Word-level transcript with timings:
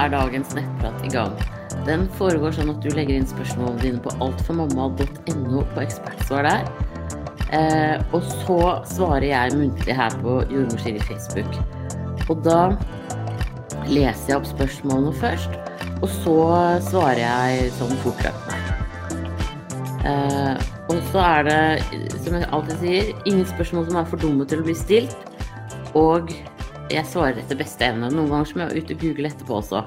er 0.00 0.12
dagens 0.12 0.54
nettprat 0.56 1.04
i 1.06 1.12
gang. 1.12 1.34
Den 1.86 2.06
foregår 2.18 2.54
sånn 2.56 2.72
at 2.72 2.80
du 2.84 2.90
legger 2.92 3.16
inn 3.16 3.28
spørsmålene 3.28 3.82
dine 3.84 4.02
på 4.04 4.12
altformamma.no 4.24 5.64
på 5.74 5.84
ekspertsvar 5.84 6.48
der. 6.48 6.66
Eh, 7.50 7.96
og 8.14 8.26
så 8.44 8.60
svarer 8.86 9.26
jeg 9.30 9.56
muntlig 9.58 9.96
her 9.96 10.14
på 10.22 10.40
Jordmor 10.52 10.86
i 10.86 11.02
Facebook. 11.08 11.56
Og 12.30 12.44
da 12.46 12.60
leser 13.90 14.34
jeg 14.34 14.38
opp 14.38 14.50
spørsmålene 14.50 15.14
først, 15.18 15.56
og 16.00 16.08
så 16.20 16.36
svarer 16.90 17.24
jeg 17.24 17.72
sånn 17.78 17.96
fortløpende. 18.04 18.60
Eh, 20.10 20.68
og 20.90 21.02
så 21.10 21.24
er 21.24 21.48
det, 21.48 21.58
som 22.24 22.36
jeg 22.38 22.48
alltid 22.54 22.84
sier, 22.84 23.10
ingen 23.24 23.46
spørsmål 23.46 23.88
som 23.88 23.98
er 24.00 24.08
for 24.10 24.22
dumme 24.22 24.46
til 24.48 24.62
å 24.62 24.66
bli 24.66 24.76
stilt. 24.78 25.16
Og 25.98 26.30
jeg 26.90 27.06
svarer 27.06 27.38
etter 27.38 27.58
beste 27.58 27.86
evne. 27.86 28.08
Noen 28.10 28.30
ganger 28.32 28.56
må 28.56 28.66
jeg 28.66 28.82
ut 28.82 28.92
og 28.94 29.04
google 29.04 29.30
etterpå 29.30 29.58
også. 29.60 29.82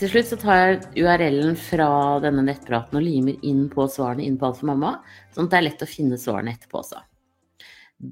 Til 0.00 0.10
slutt 0.10 0.30
så 0.32 0.38
tar 0.40 0.58
jeg 0.58 1.04
URL-en 1.04 1.54
fra 1.60 1.88
denne 2.24 2.42
nettpraten 2.42 2.98
og 2.98 3.04
limer 3.06 3.38
inn 3.46 3.68
på 3.70 3.86
svarene 3.86 4.24
inn 4.26 4.38
på 4.40 4.48
Alt 4.48 4.58
for 4.58 4.72
mamma, 4.72 4.96
sånn 5.30 5.46
at 5.46 5.52
det 5.52 5.60
er 5.60 5.66
lett 5.68 5.84
å 5.84 5.90
finne 5.90 6.18
svarene 6.18 6.56
etterpå 6.56 6.80
også. 6.80 7.04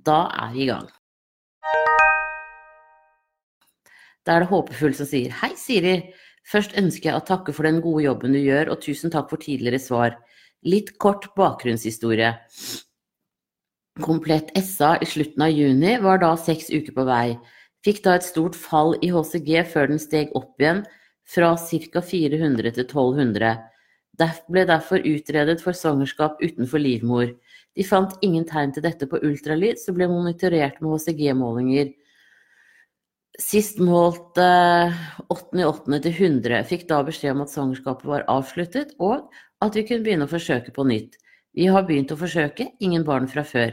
Da 0.06 0.20
er 0.44 0.54
vi 0.54 0.62
i 0.62 0.70
gang. 0.70 0.86
Da 4.22 4.36
er 4.36 4.44
det 4.44 4.50
Håpefull 4.52 4.94
som 4.94 5.08
sier 5.10 5.34
Hei, 5.40 5.50
Siri. 5.58 5.96
Først 6.46 6.76
ønsker 6.78 7.10
jeg 7.10 7.18
å 7.18 7.26
takke 7.26 7.54
for 7.56 7.66
den 7.66 7.82
gode 7.82 8.04
jobben 8.06 8.36
du 8.36 8.38
gjør, 8.38 8.70
og 8.70 8.84
tusen 8.84 9.10
takk 9.10 9.32
for 9.32 9.42
tidligere 9.42 9.82
svar. 9.82 10.14
Litt 10.62 10.94
kort 11.02 11.32
bakgrunnshistorie. 11.34 12.36
Komplett 14.00 14.54
SA 14.62 14.94
i 15.02 15.08
slutten 15.10 15.42
av 15.42 15.50
juni, 15.50 15.96
var 15.98 16.22
da 16.22 16.36
seks 16.38 16.70
uker 16.70 16.94
på 16.94 17.08
vei. 17.08 17.32
Fikk 17.86 18.02
da 18.04 18.18
et 18.18 18.26
stort 18.26 18.56
fall 18.58 18.96
i 19.00 19.08
HCG 19.12 19.62
før 19.72 19.88
den 19.92 20.00
steg 20.02 20.34
opp 20.36 20.60
igjen 20.60 20.82
fra 21.30 21.54
ca. 21.56 22.02
400 22.04 22.74
til 22.76 22.84
1200. 22.84 23.54
Ble 24.52 24.66
derfor 24.68 25.00
utredet 25.06 25.62
for 25.64 25.76
svangerskap 25.76 26.42
utenfor 26.42 26.82
livmor. 26.82 27.30
De 27.78 27.86
fant 27.86 28.12
ingen 28.26 28.44
tegn 28.44 28.74
til 28.74 28.84
dette 28.84 29.06
på 29.08 29.20
ultralyd, 29.24 29.78
så 29.80 29.94
ble 29.96 30.10
monitorert 30.10 30.80
med 30.82 30.92
HCG-målinger. 30.92 31.94
Sist 33.40 33.78
målt 33.80 34.36
8.8. 34.36 36.00
til 36.04 36.12
100, 36.12 36.64
fikk 36.68 36.84
da 36.90 37.00
beskjed 37.06 37.32
om 37.32 37.46
at 37.46 37.54
svangerskapet 37.54 38.10
var 38.10 38.26
avsluttet, 38.28 38.92
og 39.00 39.30
at 39.64 39.78
vi 39.78 39.86
kunne 39.88 40.04
begynne 40.04 40.26
å 40.28 40.32
forsøke 40.34 40.74
på 40.76 40.84
nytt. 40.84 41.16
Vi 41.56 41.70
har 41.70 41.86
begynt 41.88 42.12
å 42.12 42.18
forsøke, 42.20 42.68
ingen 42.84 43.06
barn 43.06 43.30
fra 43.30 43.46
før. 43.46 43.72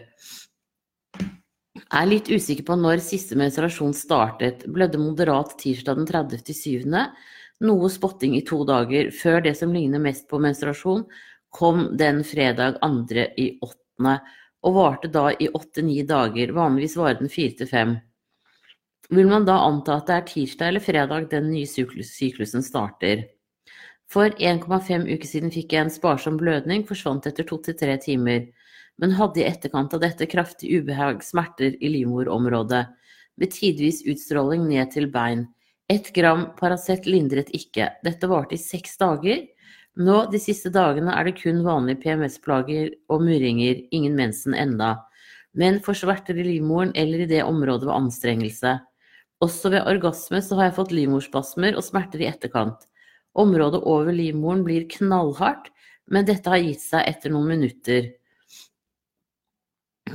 Er 1.88 2.08
litt 2.10 2.28
usikker 2.28 2.66
på 2.68 2.76
når 2.76 3.00
siste 3.04 3.38
menstruasjon 3.40 3.94
startet. 3.96 4.66
Blødde 4.68 5.00
moderat 5.00 5.54
tirsdag 5.62 6.02
den 6.02 6.10
30.7. 6.10 6.84
Noe 7.68 7.90
spotting 7.90 8.36
i 8.38 8.44
to 8.46 8.60
dager, 8.68 9.10
før 9.16 9.40
det 9.46 9.56
som 9.58 9.72
ligner 9.74 10.02
mest 10.04 10.28
på 10.30 10.40
menstruasjon, 10.44 11.06
kom 11.50 11.88
den 11.98 12.20
fredag 12.28 12.78
2. 12.84 13.24
i 13.40 13.48
8. 13.64 14.18
og 14.68 14.76
varte 14.76 15.10
da 15.14 15.30
i 15.32 15.48
8-9 15.48 16.04
dager. 16.10 16.54
Vanligvis 16.54 16.98
varer 17.00 17.22
den 17.22 17.32
4-5. 17.32 17.96
Vil 19.16 19.32
man 19.32 19.48
da 19.48 19.56
anta 19.64 20.02
at 20.02 20.10
det 20.10 20.16
er 20.18 20.28
tirsdag 20.28 20.74
eller 20.74 20.84
fredag 20.84 21.30
den 21.32 21.50
nye 21.54 21.66
syklusen 21.70 22.66
starter? 22.66 23.24
For 24.12 24.32
1,5 24.36 25.08
uker 25.08 25.28
siden 25.28 25.52
fikk 25.52 25.74
jeg 25.74 25.86
en 25.86 25.92
sparsom 25.92 26.38
blødning, 26.40 26.84
forsvant 26.88 27.28
etter 27.28 27.48
to 27.48 27.58
til 27.64 27.76
tre 27.80 27.96
timer, 28.04 28.46
men 28.98 29.14
hadde 29.18 29.42
i 29.42 29.48
etterkant 29.48 29.94
av 29.94 30.02
dette 30.02 30.28
kraftig 30.30 30.72
ubehag, 30.80 31.22
smerter 31.24 31.76
i 31.84 31.92
livmorområdet, 31.94 32.86
med 33.38 33.54
tidvis 33.54 34.02
utstråling 34.10 34.66
ned 34.70 34.92
til 34.96 35.10
bein. 35.14 35.46
Ett 35.88 36.10
gram 36.16 36.50
Paracet 36.58 37.06
lindret 37.08 37.52
ikke. 37.56 37.92
Dette 38.04 38.28
varte 38.28 38.58
i 38.58 38.62
seks 38.62 38.98
dager. 39.00 39.46
Nå, 39.98 40.18
de 40.34 40.42
siste 40.42 40.72
dagene, 40.74 41.14
er 41.14 41.30
det 41.30 41.38
kun 41.38 41.62
vanlige 41.66 42.02
PMS-plager 42.04 42.92
og 43.14 43.24
murringer, 43.24 43.80
ingen 43.96 44.18
mensen 44.18 44.58
enda. 44.58 44.98
Men 45.58 45.80
for 45.86 45.98
smerter 45.98 46.38
i 46.38 46.46
livmoren 46.46 46.92
eller 46.98 47.24
i 47.24 47.30
det 47.30 47.46
området 47.46 47.88
ved 47.88 47.96
anstrengelse. 47.96 48.76
Også 49.42 49.72
ved 49.74 49.86
orgasme 49.86 50.42
så 50.42 50.58
har 50.58 50.70
jeg 50.70 50.78
fått 50.80 50.94
livmorspasmer 50.98 51.78
og 51.78 51.86
smerter 51.86 52.26
i 52.26 52.30
etterkant. 52.30 52.88
Området 53.38 53.84
over 53.86 54.14
livmoren 54.14 54.64
blir 54.66 54.90
knallhardt, 54.90 55.70
men 56.10 56.26
dette 56.26 56.50
har 56.50 56.62
gitt 56.64 56.82
seg 56.82 57.06
etter 57.06 57.34
noen 57.34 57.52
minutter. 57.54 58.12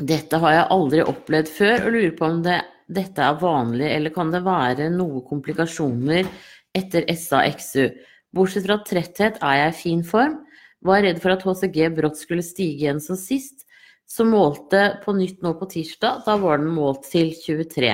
Dette 0.01 0.39
har 0.41 0.55
jeg 0.55 0.71
aldri 0.73 1.03
opplevd 1.05 1.51
før, 1.53 1.87
og 1.87 1.93
lurer 1.95 2.15
på 2.17 2.29
om 2.29 2.41
det, 2.45 2.61
dette 2.93 3.25
er 3.25 3.41
vanlig, 3.41 3.89
eller 3.93 4.15
kan 4.15 4.33
det 4.33 4.43
være 4.47 4.89
noen 4.93 5.25
komplikasjoner 5.27 6.29
etter 6.77 7.05
SA-XU? 7.09 7.91
Bortsett 8.33 8.65
fra 8.65 8.79
tretthet 8.87 9.37
er 9.45 9.59
jeg 9.59 9.73
i 9.73 9.79
fin 9.81 10.05
form. 10.07 10.39
Var 10.83 11.05
redd 11.05 11.21
for 11.23 11.35
at 11.35 11.45
HCG 11.45 11.91
brått 11.95 12.19
skulle 12.19 12.45
stige 12.45 12.81
igjen 12.81 13.03
som 13.05 13.19
sist, 13.21 13.67
så 14.09 14.25
målte 14.29 14.99
på 15.05 15.15
nytt 15.17 15.45
nå 15.45 15.55
på 15.61 15.69
tirsdag. 15.71 16.25
Da 16.27 16.37
var 16.41 16.61
den 16.61 16.73
målt 16.75 17.07
til 17.13 17.31
23. 17.37 17.93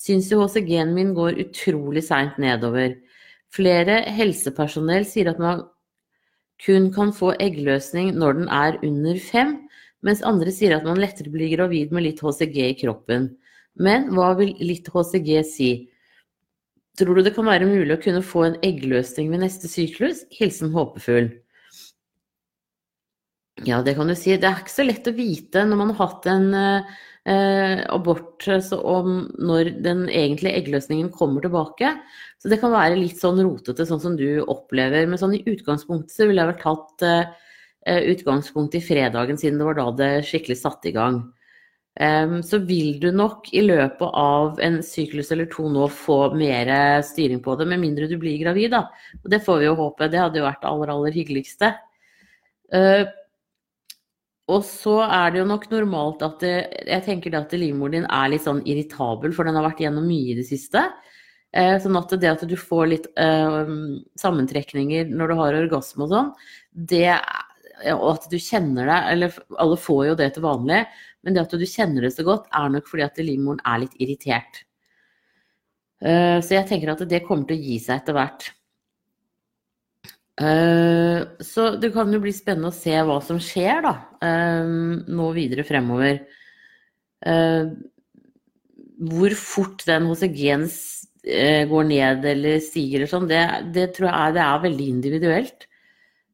Syns 0.00 0.30
jo 0.32 0.42
HCG-en 0.44 0.94
min 0.94 1.14
går 1.16 1.40
utrolig 1.42 2.04
seint 2.06 2.36
nedover. 2.42 2.98
Flere 3.54 4.02
helsepersonell 4.14 5.06
sier 5.08 5.32
at 5.32 5.40
man 5.42 5.64
kun 6.64 6.90
kan 6.94 7.12
få 7.14 7.32
eggløsning 7.42 8.12
når 8.18 8.38
den 8.38 8.48
er 8.52 8.78
under 8.86 9.18
fem, 9.20 9.56
mens 10.04 10.22
andre 10.26 10.52
sier 10.52 10.76
at 10.76 10.86
man 10.86 11.00
lettere 11.00 11.32
blir 11.32 11.52
gravid 11.56 11.94
med 11.94 12.06
litt 12.06 12.22
HCG 12.22 12.58
i 12.68 12.76
kroppen. 12.84 13.30
Men 13.74 14.10
hva 14.14 14.34
vil 14.38 14.54
litt 14.62 14.90
HCG 14.92 15.30
si? 15.48 15.70
Tror 16.98 17.18
du 17.18 17.24
det 17.26 17.34
kan 17.34 17.48
være 17.48 17.66
mulig 17.66 17.96
å 17.96 18.02
kunne 18.02 18.22
få 18.22 18.44
en 18.46 18.60
eggløsning 18.62 19.32
ved 19.32 19.42
neste 19.42 19.70
syklus? 19.70 20.22
Hilsen 20.36 20.70
håpefull. 20.74 21.32
Ja, 23.66 23.80
det 23.86 23.96
kan 23.96 24.10
du 24.10 24.14
si. 24.18 24.34
Det 24.38 24.46
er 24.46 24.60
ikke 24.62 24.74
så 24.74 24.86
lett 24.86 25.08
å 25.10 25.14
vite 25.16 25.64
når 25.66 25.80
man 25.80 25.90
har 25.94 26.08
hatt 26.08 26.28
en 26.30 26.46
eh, 26.54 27.82
abort 27.90 28.46
om 28.76 29.24
når 29.38 29.72
den 29.82 30.04
egentlige 30.08 30.58
eggløsningen 30.60 31.10
kommer 31.14 31.42
tilbake. 31.42 31.94
Så 32.42 32.50
det 32.52 32.60
kan 32.62 32.74
være 32.74 32.98
litt 32.98 33.18
sånn 33.22 33.40
rotete, 33.42 33.86
sånn 33.88 34.02
som 34.02 34.18
du 34.18 34.42
opplever. 34.42 35.06
Men 35.08 35.18
sånn 35.18 35.34
i 35.38 35.44
utgangspunktet 35.46 36.14
så 36.14 36.28
ville 36.28 36.42
jeg 36.42 36.52
vel 36.52 36.62
tatt 36.62 37.06
eh, 37.06 37.43
utgangspunkt 37.84 38.74
i 38.78 38.80
fredagen, 38.80 39.36
siden 39.40 39.58
det 39.60 39.66
var 39.68 39.76
da 39.78 39.86
det 39.98 40.10
skikkelig 40.28 40.56
satte 40.56 40.88
i 40.88 40.94
gang. 40.96 41.18
Så 42.42 42.58
vil 42.66 42.96
du 42.98 43.10
nok 43.14 43.50
i 43.54 43.60
løpet 43.62 44.16
av 44.18 44.56
en 44.64 44.80
syklus 44.82 45.28
eller 45.30 45.46
to 45.52 45.68
nå 45.70 45.84
få 45.92 46.16
mer 46.34 46.72
styring 47.06 47.42
på 47.44 47.54
det, 47.60 47.68
med 47.70 47.82
mindre 47.82 48.08
du 48.10 48.16
blir 48.18 48.40
gravid, 48.40 48.72
da. 48.72 48.86
Og 49.20 49.28
det 49.30 49.42
får 49.44 49.60
vi 49.60 49.68
jo 49.68 49.76
håpe. 49.78 50.08
Det 50.10 50.18
hadde 50.18 50.40
jo 50.40 50.46
vært 50.48 50.64
det 50.64 50.70
aller, 50.72 50.94
aller 50.96 51.14
hyggeligste. 51.14 51.70
Uh, 52.74 53.04
og 54.52 54.64
så 54.66 54.98
er 55.06 55.32
det 55.32 55.40
jo 55.40 55.46
nok 55.48 55.70
normalt 55.70 56.22
at 56.24 56.42
det, 56.44 56.56
jeg 56.84 57.04
tenker 57.06 57.32
det 57.32 57.40
at 57.40 57.54
livmoren 57.56 57.96
din 57.96 58.08
er 58.12 58.32
litt 58.32 58.44
sånn 58.44 58.60
irritabel, 58.68 59.32
for 59.32 59.48
den 59.48 59.56
har 59.56 59.64
vært 59.64 59.80
gjennom 59.86 60.04
mye 60.08 60.34
i 60.34 60.36
det 60.36 60.44
siste. 60.48 60.82
Eh, 61.54 61.78
sånn 61.80 61.96
at 61.96 62.12
det 62.20 62.28
at 62.28 62.44
du 62.50 62.56
får 62.58 62.90
litt 62.90 63.08
eh, 63.20 63.72
sammentrekninger 64.20 65.08
når 65.08 65.32
du 65.32 65.36
har 65.38 65.58
orgasme 65.62 66.04
og 66.04 66.12
sånn, 66.12 66.30
det 66.92 67.14
og 67.92 68.06
at 68.14 68.28
du 68.32 68.38
kjenner 68.40 68.88
det, 68.88 69.00
eller 69.12 69.40
alle 69.60 69.76
får 69.80 70.06
jo 70.08 70.14
det 70.18 70.30
til 70.34 70.46
vanlig, 70.46 70.84
men 71.24 71.36
det 71.36 71.44
at 71.44 71.56
du 71.58 71.66
kjenner 71.68 72.06
det 72.06 72.14
så 72.14 72.24
godt, 72.26 72.48
er 72.52 72.72
nok 72.72 72.88
fordi 72.88 73.04
at 73.06 73.20
livmoren 73.20 73.60
er 73.68 73.82
litt 73.84 73.98
irritert. 74.00 74.64
Eh, 76.04 76.38
så 76.44 76.58
jeg 76.58 76.68
tenker 76.68 76.92
at 76.92 77.02
det 77.08 77.24
kommer 77.24 77.48
til 77.48 77.56
å 77.56 77.64
gi 77.64 77.78
seg 77.82 78.02
etter 78.02 78.16
hvert. 78.16 78.48
Eh, 80.34 81.20
så 81.46 81.68
det 81.80 81.92
kan 81.94 82.12
jo 82.12 82.20
bli 82.20 82.34
spennende 82.34 82.72
å 82.72 82.76
se 82.76 82.94
hva 83.06 83.20
som 83.24 83.38
skjer 83.40 83.84
da, 83.86 83.94
eh, 84.26 84.72
nå 85.08 85.30
videre 85.36 85.66
fremover. 85.66 86.24
Hvor 89.04 89.34
fort 89.40 89.80
den 89.88 90.10
HCG-en 90.10 90.66
går 91.70 91.86
ned 91.88 92.26
eller 92.28 92.58
stiger 92.60 93.00
eller 93.00 93.08
sånn, 93.08 93.30
det, 93.30 93.40
det, 93.72 93.86
tror 93.96 94.10
jeg 94.10 94.34
det 94.36 94.42
er 94.44 94.64
veldig 94.66 94.88
individuelt. 94.92 95.64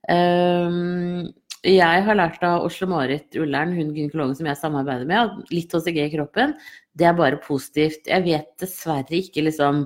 Jeg 0.08 2.04
har 2.06 2.16
lært 2.16 2.44
av 2.46 2.64
Oslo-Marit 2.64 3.36
Ullern, 3.36 3.74
hun 3.76 3.90
gynekologen 3.92 4.36
som 4.38 4.48
jeg 4.48 4.56
samarbeider 4.56 5.04
med, 5.08 5.18
at 5.20 5.52
litt 5.52 5.74
HCG 5.76 5.98
i 6.06 6.12
kroppen, 6.14 6.54
det 6.96 7.06
er 7.10 7.18
bare 7.18 7.40
positivt. 7.44 8.08
Jeg 8.08 8.24
vet 8.24 8.48
dessverre 8.62 9.18
ikke 9.18 9.44
liksom 9.44 9.84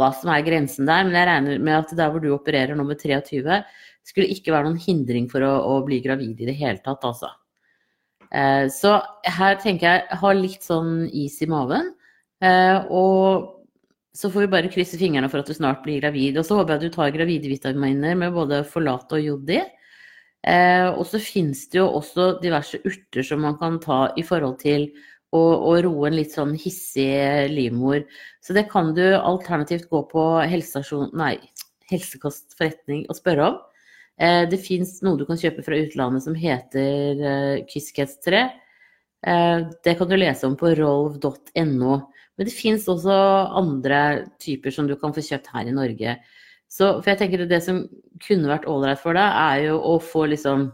hva 0.00 0.08
som 0.16 0.32
er 0.32 0.46
grensen 0.46 0.88
der, 0.88 1.04
men 1.04 1.18
jeg 1.18 1.28
regner 1.28 1.60
med 1.60 1.76
at 1.76 1.92
der 1.98 2.12
hvor 2.12 2.24
du 2.24 2.30
opererer 2.32 2.78
nå 2.78 2.86
med 2.88 3.02
23, 3.02 3.60
skulle 4.08 4.32
ikke 4.32 4.54
være 4.54 4.70
noen 4.70 4.80
hindring 4.80 5.28
for 5.30 5.44
å, 5.44 5.52
å 5.74 5.78
bli 5.84 6.00
gravid 6.04 6.40
i 6.40 6.48
det 6.48 6.56
hele 6.56 6.80
tatt, 6.80 7.04
altså. 7.04 7.28
Eh, 8.30 8.66
så 8.72 8.96
her 9.26 9.58
tenker 9.60 9.90
jeg 9.90 10.20
ha 10.22 10.34
litt 10.36 10.64
sånn 10.64 11.04
is 11.10 11.36
i 11.42 11.50
maven. 11.50 11.92
Eh, 12.40 12.86
og 12.88 13.59
så 14.16 14.30
får 14.30 14.44
vi 14.44 14.52
bare 14.52 14.70
krysse 14.72 14.98
fingrene 14.98 15.28
for 15.30 15.42
at 15.42 15.50
du 15.50 15.54
snart 15.54 15.84
blir 15.84 16.00
gravid. 16.02 16.38
Og 16.40 16.46
så 16.46 16.58
håper 16.58 16.74
jeg 16.74 16.80
at 16.80 16.86
du 16.86 16.96
tar 16.96 17.14
gravidevitaminer 17.14 18.18
med 18.18 18.34
både 18.34 18.64
forlate 18.66 19.20
og 19.20 19.22
jod. 19.26 19.52
Eh, 19.54 20.88
og 20.90 21.04
så 21.06 21.20
finnes 21.22 21.62
det 21.70 21.78
jo 21.78 21.86
også 22.00 22.32
diverse 22.42 22.80
urter 22.82 23.26
som 23.26 23.42
man 23.44 23.58
kan 23.60 23.78
ta 23.82 24.02
i 24.18 24.24
forhold 24.26 24.58
til 24.62 24.88
å, 25.30 25.40
å 25.40 25.74
roe 25.84 26.08
en 26.08 26.18
litt 26.18 26.34
sånn 26.34 26.56
hissig 26.58 27.50
livmor. 27.52 28.02
Så 28.42 28.56
det 28.56 28.66
kan 28.72 28.94
du 28.96 29.04
alternativt 29.14 29.88
gå 29.92 30.02
på 30.10 30.26
helsestasjon, 30.42 31.12
nei, 31.18 31.36
helsekostforretning 31.90 33.04
og 33.08 33.18
spørre 33.18 33.50
om. 33.52 33.60
Eh, 34.20 34.42
det 34.50 34.60
fins 34.64 34.98
noe 35.06 35.20
du 35.20 35.26
kan 35.28 35.38
kjøpe 35.40 35.64
fra 35.64 35.78
utlandet 35.80 36.26
som 36.26 36.36
heter 36.36 37.22
eh, 37.24 37.62
Kyskets3. 37.70 38.42
Eh, 39.26 39.58
det 39.84 39.94
kan 39.96 40.10
du 40.10 40.16
lese 40.18 40.48
om 40.48 40.58
på 40.60 40.74
rolv.no. 40.76 42.00
Men 42.40 42.48
det 42.48 42.56
fins 42.56 42.86
også 42.88 43.12
andre 43.60 43.96
typer 44.40 44.72
som 44.72 44.86
du 44.88 44.94
kan 44.96 45.12
få 45.12 45.20
kjøpt 45.20 45.50
her 45.52 45.68
i 45.68 45.74
Norge. 45.76 46.14
Så, 46.72 46.86
for 47.02 47.10
jeg 47.10 47.18
tenker 47.20 47.42
det 47.44 47.58
som 47.66 47.82
kunne 48.24 48.48
vært 48.48 48.64
ålreit 48.64 49.02
for 49.02 49.12
deg, 49.18 49.28
er 49.28 49.66
jo 49.66 49.74
å 49.76 49.98
få 50.00 50.24
liksom 50.32 50.70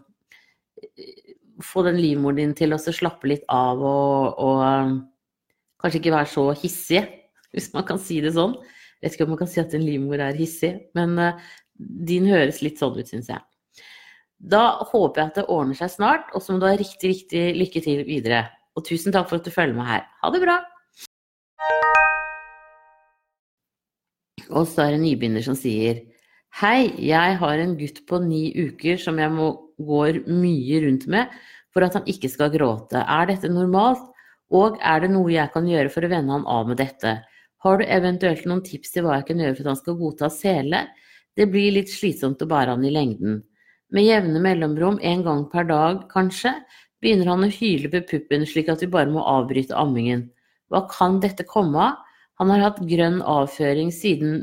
Få 1.65 1.81
den 1.87 1.97
livmoren 1.97 2.37
din 2.37 2.51
til 2.53 2.75
å 2.75 2.79
slappe 2.79 3.31
litt 3.31 3.47
av 3.49 3.81
og, 3.81 4.35
og 4.45 4.59
um, 4.61 4.91
kanskje 5.81 6.03
ikke 6.03 6.13
være 6.13 6.29
så 6.29 6.45
hissig, 6.61 7.01
hvis 7.57 7.71
man 7.73 7.87
kan 7.89 7.97
si 7.97 8.19
det 8.21 8.35
sånn. 8.37 8.53
Jeg 9.01 9.07
vet 9.07 9.17
ikke 9.17 9.25
om 9.25 9.33
man 9.33 9.41
kan 9.41 9.49
si 9.49 9.63
at 9.63 9.73
en 9.73 9.87
livmor 9.87 10.21
er 10.21 10.37
hissig, 10.37 10.75
men 10.93 11.17
uh, 11.17 11.41
din 11.81 12.29
høres 12.29 12.61
litt 12.61 12.77
sånn 12.77 13.01
ut, 13.01 13.09
syns 13.09 13.33
jeg. 13.33 13.41
Da 14.37 14.63
håper 14.93 15.23
jeg 15.23 15.33
at 15.33 15.41
det 15.41 15.49
ordner 15.57 15.81
seg 15.81 15.97
snart, 15.97 16.29
og 16.37 16.45
så 16.45 16.53
må 16.53 16.61
du 16.61 16.69
ha 16.69 16.77
riktig, 16.77 17.15
riktig 17.15 17.49
lykke 17.57 17.87
til 17.89 18.05
videre. 18.05 18.45
Og 18.77 18.85
tusen 18.85 19.17
takk 19.17 19.33
for 19.33 19.41
at 19.41 19.49
du 19.49 19.57
følger 19.57 19.81
med 19.81 19.95
her. 19.95 20.05
Ha 20.21 20.37
det 20.37 20.45
bra! 20.45 20.61
Og 24.50 24.66
så 24.70 24.84
er 24.84 24.94
det 24.94 25.00
en 25.00 25.06
nybegynner 25.06 25.44
som 25.44 25.58
sier 25.58 26.04
Hei, 26.56 26.88
jeg 27.02 27.37
har 27.40 27.60
en 27.60 27.75
gutt 27.76 27.98
på 28.08 28.20
ni 28.25 28.48
uker 28.54 28.96
som 29.00 29.19
jeg 29.20 29.32
må 29.34 29.50
går 29.76 30.22
mye 30.31 30.78
rundt 30.87 31.04
med 31.12 31.32
for 31.75 31.84
at 31.84 31.98
han 31.98 32.06
ikke 32.08 32.31
skal 32.32 32.52
gråte. 32.54 33.02
Er 33.02 33.26
dette 33.28 33.50
normalt, 33.52 34.06
og 34.48 34.78
er 34.81 35.02
det 35.02 35.10
noe 35.12 35.28
jeg 35.34 35.52
kan 35.52 35.66
gjøre 35.69 35.90
for 35.93 36.06
å 36.06 36.08
vende 36.08 36.32
han 36.32 36.46
av 36.48 36.70
med 36.70 36.81
dette? 36.81 37.19
Har 37.60 37.76
du 37.76 37.84
eventuelt 37.84 38.46
noen 38.48 38.62
tips 38.64 38.94
til 38.94 39.04
hva 39.04 39.19
jeg 39.19 39.26
kan 39.28 39.43
gjøre 39.43 39.58
for 39.58 39.66
at 39.66 39.72
han 39.75 39.82
skal 39.82 39.98
godta 40.00 40.31
sele? 40.32 40.87
Det 41.37 41.48
blir 41.52 41.75
litt 41.75 41.93
slitsomt 41.93 42.40
å 42.40 42.48
bære 42.48 42.76
han 42.76 42.87
i 42.87 42.94
lengden. 42.94 43.43
Med 43.93 44.06
jevne 44.06 44.40
mellomrom, 44.40 44.96
en 45.02 45.26
gang 45.26 45.44
per 45.52 45.69
dag 45.69 46.06
kanskje, 46.14 46.54
begynner 47.04 47.28
han 47.34 47.44
å 47.44 47.52
hyle 47.52 47.90
på 47.93 48.00
puppen 48.08 48.46
slik 48.48 48.70
at 48.72 48.81
vi 48.81 48.88
bare 48.90 49.12
må 49.12 49.20
avbryte 49.20 49.76
ammingen. 49.76 50.25
Hva 50.72 50.87
kan 50.90 51.20
dette 51.20 51.44
komme 51.46 51.90
av? 51.90 52.06
Han 52.41 52.53
har 52.53 52.65
hatt 52.67 52.85
grønn 52.88 53.23
avføring 53.25 53.93
siden 53.94 54.43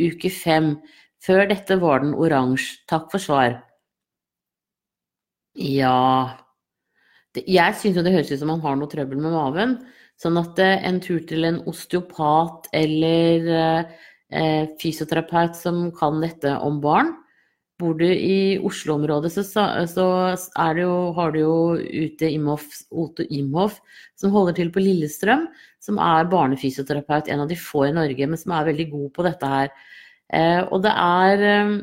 uke 0.00 0.30
fem. 0.32 0.76
Før 1.22 1.46
dette 1.50 1.78
var 1.78 2.02
den 2.02 2.16
oransje. 2.18 2.80
Takk 2.90 3.10
for 3.12 3.22
svar. 3.22 3.60
Ja 5.52 6.32
Jeg 7.36 7.74
syns 7.76 7.98
jo 7.98 8.02
det 8.02 8.14
høres 8.14 8.30
ut 8.32 8.40
som 8.40 8.48
han 8.54 8.62
har 8.64 8.78
noe 8.80 8.90
trøbbel 8.90 9.20
med 9.20 9.34
maven. 9.36 9.76
Sånn 10.20 10.38
at 10.40 10.58
eh, 10.62 10.80
en 10.86 11.00
tur 11.02 11.20
til 11.28 11.44
en 11.48 11.60
osteopat 11.68 12.68
eller 12.76 13.48
eh, 13.58 13.92
eh, 14.32 14.64
fysioterapeut 14.80 15.56
som 15.58 15.86
kan 15.96 16.20
dette 16.22 16.52
om 16.62 16.80
barn. 16.82 17.14
Bor 17.82 17.96
du 17.98 18.06
i 18.06 18.58
Oslo-området, 18.62 19.32
så, 19.34 19.64
så 19.90 20.06
jo, 20.78 20.92
har 21.16 21.34
du 21.34 21.40
jo 21.40 21.56
Ute 21.82 22.30
Imhoff, 22.30 22.84
Oto 22.94 23.26
Imhoff, 23.26 23.80
som 24.18 24.34
holder 24.34 24.54
til 24.60 24.70
på 24.74 24.84
Lillestrøm, 24.84 25.48
som 25.82 25.98
er 25.98 26.30
barnefysioterapeut, 26.30 27.26
en 27.28 27.42
av 27.42 27.50
de 27.50 27.58
få 27.58 27.88
i 27.88 27.96
Norge, 27.96 28.28
men 28.28 28.38
som 28.38 28.54
er 28.54 28.70
veldig 28.70 28.86
god 28.92 29.10
på 29.16 29.26
dette 29.26 29.50
her. 29.50 29.74
Eh, 30.32 30.62
og 30.62 30.84
det 30.86 30.92
er, 30.94 31.42
eh, 31.48 31.74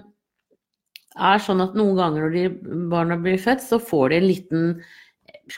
er, 1.19 1.43
sånn 1.43 1.61
at 1.65 1.75
noen 1.77 1.99
ganger 1.99 2.25
når 2.25 2.35
de 2.37 2.73
barna 2.89 3.19
blir 3.19 3.37
født, 3.41 3.61
så 3.65 3.81
får 3.83 4.09
de 4.09 4.19
en 4.21 4.29
liten 4.29 4.65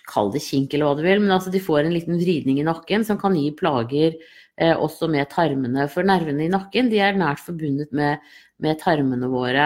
Kall 0.08 0.30
det 0.32 0.40
kink 0.40 0.72
eller 0.72 0.88
hva 0.88 0.96
du 0.96 1.02
vil, 1.04 1.20
men 1.20 1.34
altså 1.36 1.52
de 1.52 1.60
får 1.60 1.82
en 1.84 1.92
liten 1.92 2.16
vridning 2.16 2.62
i 2.62 2.64
nakken 2.64 3.04
som 3.04 3.18
kan 3.20 3.34
gi 3.36 3.50
plager 3.60 4.14
eh, 4.56 4.72
også 4.72 5.10
med 5.12 5.28
tarmene. 5.34 5.88
For 5.92 6.08
nervene 6.08 6.46
i 6.46 6.52
nakken 6.52 6.88
de 6.92 7.02
er 7.04 7.20
nært 7.20 7.44
forbundet 7.44 7.92
med, 7.96 8.24
med, 8.64 8.80
tarmene 8.80 9.28
våre. 9.32 9.66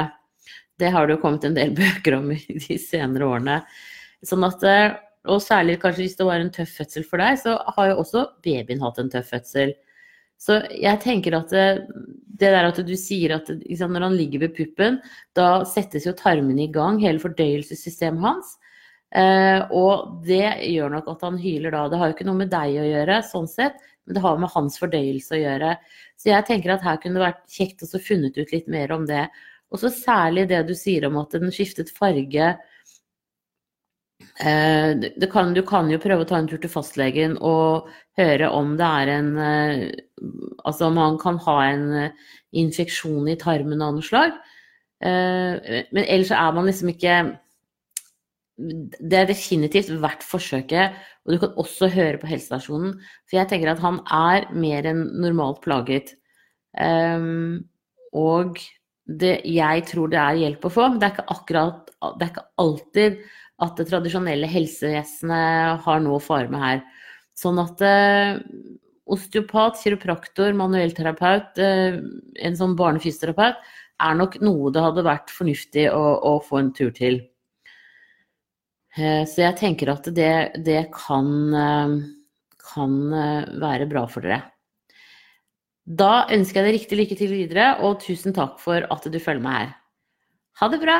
Det 0.80 0.92
har 0.92 1.08
det 1.08 1.16
jo 1.16 1.22
kommet 1.24 1.46
en 1.48 1.58
del 1.58 1.74
bøker 1.78 2.18
om 2.20 2.32
i 2.36 2.40
de 2.50 2.78
senere 2.82 3.28
årene. 3.28 3.62
Sånn 4.26 4.46
at, 4.48 4.64
eh, 4.68 4.98
og 5.32 5.42
særlig 5.42 5.80
kanskje 5.82 6.06
hvis 6.06 6.20
det 6.20 6.28
var 6.28 6.42
en 6.42 6.52
tøff 6.54 6.76
fødsel 6.82 7.06
for 7.08 7.22
deg, 7.22 7.40
så 7.42 7.58
har 7.78 7.92
jo 7.92 8.00
også 8.04 8.28
babyen 8.46 8.84
hatt 8.84 9.00
en 9.02 9.12
tøff 9.14 9.32
fødsel. 9.34 9.74
Så 10.42 10.60
jeg 10.74 11.00
tenker 11.04 11.38
at 11.38 11.54
det, 11.54 11.66
eh, 11.80 12.04
det 12.36 12.52
der 12.52 12.68
at 12.68 12.80
du 12.84 12.96
sier 13.00 13.38
at 13.38 13.48
liksom, 13.48 13.94
når 13.96 14.10
han 14.10 14.18
ligger 14.20 14.42
ved 14.44 14.56
puppen, 14.58 15.00
da 15.38 15.64
settes 15.64 16.06
jo 16.06 16.12
tarmene 16.12 16.66
i 16.66 16.72
gang, 16.72 17.00
hele 17.00 17.22
fordøyelsessystemet 17.24 18.20
hans. 18.26 18.58
Eh, 19.16 19.62
og 19.72 20.20
det 20.28 20.58
gjør 20.68 20.92
nok 20.98 21.08
at 21.14 21.24
han 21.24 21.38
hyler 21.40 21.72
da. 21.72 21.86
Det 21.88 22.00
har 22.02 22.10
jo 22.10 22.18
ikke 22.18 22.28
noe 22.28 22.42
med 22.42 22.52
deg 22.52 22.76
å 22.82 22.88
gjøre, 22.90 23.22
sånn 23.24 23.48
sett, 23.48 23.80
men 24.06 24.18
det 24.18 24.24
har 24.26 24.42
med 24.42 24.52
hans 24.52 24.76
fordøyelse 24.82 25.38
å 25.38 25.40
gjøre. 25.40 25.76
Så 26.20 26.32
jeg 26.34 26.48
tenker 26.50 26.76
at 26.76 26.84
her 26.84 27.00
kunne 27.00 27.22
det 27.22 27.30
vært 27.30 27.56
kjekt 27.56 27.86
å 27.88 28.02
funnet 28.02 28.36
ut 28.38 28.52
litt 28.52 28.68
mer 28.68 28.92
om 28.92 29.08
det. 29.08 29.30
Og 29.74 29.82
så 29.82 29.92
særlig 29.92 30.48
det 30.52 30.62
du 30.70 30.76
sier 30.78 31.08
om 31.10 31.18
at 31.22 31.36
den 31.36 31.52
skiftet 31.54 31.92
farge. 31.94 32.54
Eh, 34.40 35.06
kan, 35.32 35.54
du 35.56 35.62
kan 35.68 35.90
jo 35.92 36.02
prøve 36.02 36.26
å 36.26 36.28
ta 36.28 36.40
en 36.40 36.48
tur 36.48 36.60
til 36.62 36.72
fastlegen 36.72 37.38
og 37.44 37.88
høre 38.20 38.50
om 38.52 38.74
det 38.80 38.88
er 39.02 39.12
en 39.14 39.30
eh, 39.40 39.86
Altså 40.66 40.90
om 40.90 40.98
han 41.00 41.18
kan 41.22 41.38
ha 41.44 41.56
en 41.70 41.86
eh, 42.00 42.30
infeksjon 42.58 43.28
i 43.32 43.38
tarmen 43.40 43.84
av 43.84 43.98
noe 43.98 44.06
slag. 44.06 44.38
Men 45.06 46.06
ellers 46.08 46.32
er 46.34 46.54
man 46.56 46.66
liksom 46.66 46.88
ikke 46.94 47.18
det 48.56 49.18
er 49.20 49.28
definitivt 49.28 49.92
verdt 50.02 50.24
forsøket. 50.24 50.96
Og 51.28 51.36
du 51.36 51.40
kan 51.44 51.60
også 51.60 51.90
høre 51.92 52.18
på 52.22 52.30
helsestasjonen, 52.32 52.96
for 53.28 53.38
jeg 53.38 53.50
tenker 53.52 53.74
at 53.74 53.84
han 53.84 54.00
er 54.08 54.48
mer 54.56 54.88
enn 54.88 55.04
normalt 55.20 55.60
plaget. 55.68 56.16
Og 58.16 58.64
det, 59.06 59.40
jeg 59.46 59.86
tror 59.90 60.10
det 60.12 60.20
er 60.22 60.42
hjelp 60.42 60.66
å 60.66 60.74
få. 60.74 60.88
Det 60.98 61.08
er 61.08 61.14
ikke 61.14 61.34
akkurat 61.36 61.92
Det 62.20 62.26
er 62.26 62.32
ikke 62.32 62.48
alltid 62.62 63.20
at 63.66 63.78
det 63.80 63.86
tradisjonelle 63.88 64.48
helsevesenet 64.52 65.86
har 65.86 66.02
noe 66.04 66.20
å 66.20 66.24
fare 66.24 66.50
med 66.52 66.60
her. 66.62 66.82
Sånn 67.36 67.60
at 67.62 67.82
eh, 67.86 68.42
osteopat, 69.12 69.80
kiropraktor, 69.80 70.52
manuellterapeut, 70.58 71.62
eh, 71.64 72.02
en 72.48 72.58
sånn 72.60 72.76
barnefysioterapeut 72.80 73.62
er 74.04 74.18
nok 74.20 74.40
noe 74.44 74.74
det 74.76 74.84
hadde 74.84 75.06
vært 75.08 75.32
fornuftig 75.32 75.88
å, 75.94 76.04
å 76.20 76.36
få 76.44 76.60
en 76.62 76.74
tur 76.76 76.92
til. 76.96 77.22
Eh, 78.96 79.24
så 79.28 79.44
jeg 79.44 79.60
tenker 79.60 79.92
at 79.92 80.08
det, 80.16 80.34
det 80.66 80.82
kan, 80.96 81.32
eh, 81.54 81.96
kan, 82.64 83.00
eh, 83.14 83.56
være 83.62 83.88
bra 83.92 84.06
for 84.08 84.24
dere. 84.26 84.44
Da 85.86 86.26
ønsker 86.34 86.60
jeg 86.60 86.66
deg 86.66 86.76
riktig 86.80 86.98
lykke 86.98 87.16
til 87.20 87.30
videre, 87.30 87.66
og 87.86 88.00
tusen 88.02 88.34
takk 88.34 88.58
for 88.58 88.82
at 88.90 89.04
du 89.06 89.20
følger 89.22 89.44
meg 89.46 89.58
her. 89.60 89.76
Ha 90.58 90.70
det 90.74 90.82
bra! 90.82 90.98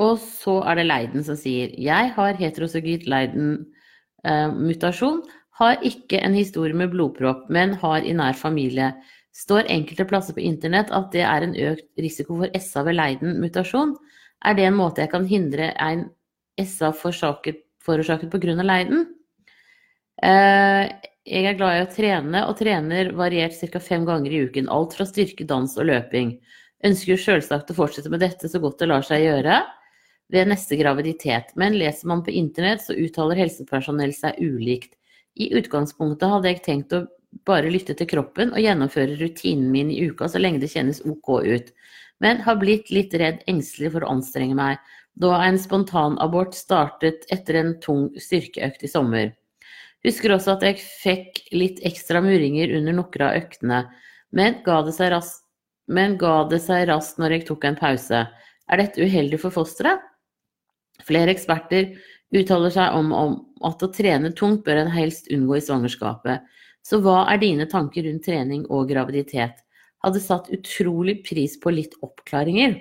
Og 0.00 0.16
så 0.20 0.62
er 0.68 0.76
det 0.78 0.86
Leiden 0.86 1.24
som 1.24 1.36
sier 1.40 1.72
Jeg 1.80 2.12
har 2.16 2.34
heterosogyt 2.36 3.06
Leiden-mutasjon. 3.08 5.22
har 5.56 5.80
ikke 5.80 6.20
en 6.20 6.34
historie 6.36 6.76
med 6.76 6.92
blodpropp, 6.92 7.48
men 7.52 7.74
har 7.80 8.04
i 8.04 8.12
nær 8.12 8.32
familie. 8.36 8.92
Står 9.32 9.64
enkelte 9.72 10.04
plasser 10.08 10.34
på 10.36 10.40
internett 10.40 10.90
at 10.92 11.12
det 11.12 11.22
er 11.24 11.42
en 11.44 11.56
økt 11.56 12.00
risiko 12.00 12.36
for 12.40 12.48
SA 12.60 12.82
ved 12.88 12.94
Leiden-mutasjon. 12.96 13.96
Er 14.44 14.54
det 14.54 14.64
en 14.64 14.74
måte 14.76 15.00
jeg 15.00 15.10
kan 15.12 15.26
hindre 15.28 15.72
en 15.76 16.10
SA 16.60 16.92
forårsaket 16.92 17.56
pga. 17.84 18.62
leiden? 18.62 19.06
Eh, 20.22 20.88
jeg 21.26 21.48
er 21.48 21.56
glad 21.58 21.76
i 21.76 21.84
å 21.84 21.90
trene, 21.90 22.44
og 22.46 22.58
trener 22.60 23.10
variert 23.18 23.56
ca. 23.58 23.80
fem 23.82 24.06
ganger 24.06 24.32
i 24.32 24.44
uken. 24.46 24.70
Alt 24.72 24.94
fra 24.96 25.06
styrke, 25.08 25.44
dans 25.44 25.76
og 25.76 25.88
løping. 25.90 26.36
Ønsker 26.86 27.18
selvsagt 27.20 27.72
å 27.72 27.76
fortsette 27.76 28.12
med 28.12 28.22
dette 28.22 28.48
så 28.48 28.60
godt 28.62 28.78
det 28.80 28.90
lar 28.92 29.02
seg 29.06 29.24
gjøre 29.24 29.64
ved 30.32 30.48
neste 30.50 30.78
graviditet, 30.78 31.52
men 31.54 31.78
leser 31.78 32.08
man 32.10 32.24
på 32.26 32.34
internett, 32.34 32.82
så 32.82 32.96
uttaler 32.98 33.38
helsepersonell 33.38 34.14
seg 34.14 34.40
ulikt. 34.42 34.96
I 35.38 35.52
utgangspunktet 35.58 36.30
hadde 36.32 36.50
jeg 36.50 36.64
tenkt 36.64 36.96
å 36.96 37.04
bare 37.46 37.70
lytte 37.70 37.94
til 37.94 38.08
kroppen 38.08 38.54
og 38.54 38.62
gjennomføre 38.62 39.18
rutinen 39.20 39.68
min 39.70 39.90
i 39.92 40.00
uka 40.08 40.28
så 40.30 40.40
lenge 40.40 40.62
det 40.62 40.72
kjennes 40.72 41.02
ok 41.04 41.30
ut 41.44 41.74
men 42.18 42.40
har 42.40 42.60
blitt 42.60 42.90
litt 42.94 43.14
redd 43.14 43.42
engstelig 43.50 43.92
for 43.94 44.04
å 44.04 44.12
anstrenge 44.16 44.56
meg, 44.56 44.78
da 45.16 45.38
en 45.46 45.58
spontanabort 45.60 46.56
startet 46.56 47.26
etter 47.32 47.60
en 47.60 47.74
tung 47.80 48.08
styrkeøkt 48.20 48.84
i 48.84 48.90
sommer. 48.90 49.32
Husker 50.06 50.36
også 50.36 50.54
at 50.54 50.64
jeg 50.66 50.82
fikk 50.82 51.40
litt 51.56 51.82
ekstra 51.86 52.22
muringer 52.22 52.72
under 52.78 52.94
noen 52.94 53.24
av 53.26 53.38
øktene, 53.40 53.80
men 54.36 54.60
ga 54.66 54.82
raskt 54.84 55.42
men 55.86 56.16
ga 56.18 56.48
det 56.50 56.58
seg 56.64 56.88
raskt 56.90 57.20
når 57.22 57.36
jeg 57.36 57.46
tok 57.46 57.64
en 57.68 57.76
pause. 57.78 58.24
Er 58.66 58.80
dette 58.80 59.02
uheldig 59.02 59.38
for 59.38 59.54
fosteret? 59.54 60.02
Flere 61.06 61.30
eksperter 61.30 61.92
uttaler 62.34 62.72
seg 62.74 62.96
om, 62.98 63.12
om, 63.14 63.36
at 63.62 63.82
å 63.82 63.90
trene 63.94 64.32
tungt 64.34 64.64
bør 64.66 64.80
en 64.80 64.90
helst 64.90 65.30
unngå 65.30 65.60
i 65.60 65.62
svangerskapet. 65.62 66.42
Så 66.82 66.98
hva 67.04 67.20
er 67.30 67.38
dine 67.38 67.68
tanker 67.70 68.02
rundt 68.06 68.26
trening 68.26 68.64
og 68.66 68.90
graviditet? 68.90 69.62
hadde 70.04 70.22
satt 70.22 70.50
utrolig 70.54 71.20
pris 71.26 71.56
på 71.60 71.72
litt 71.74 71.96
oppklaringer. 72.04 72.76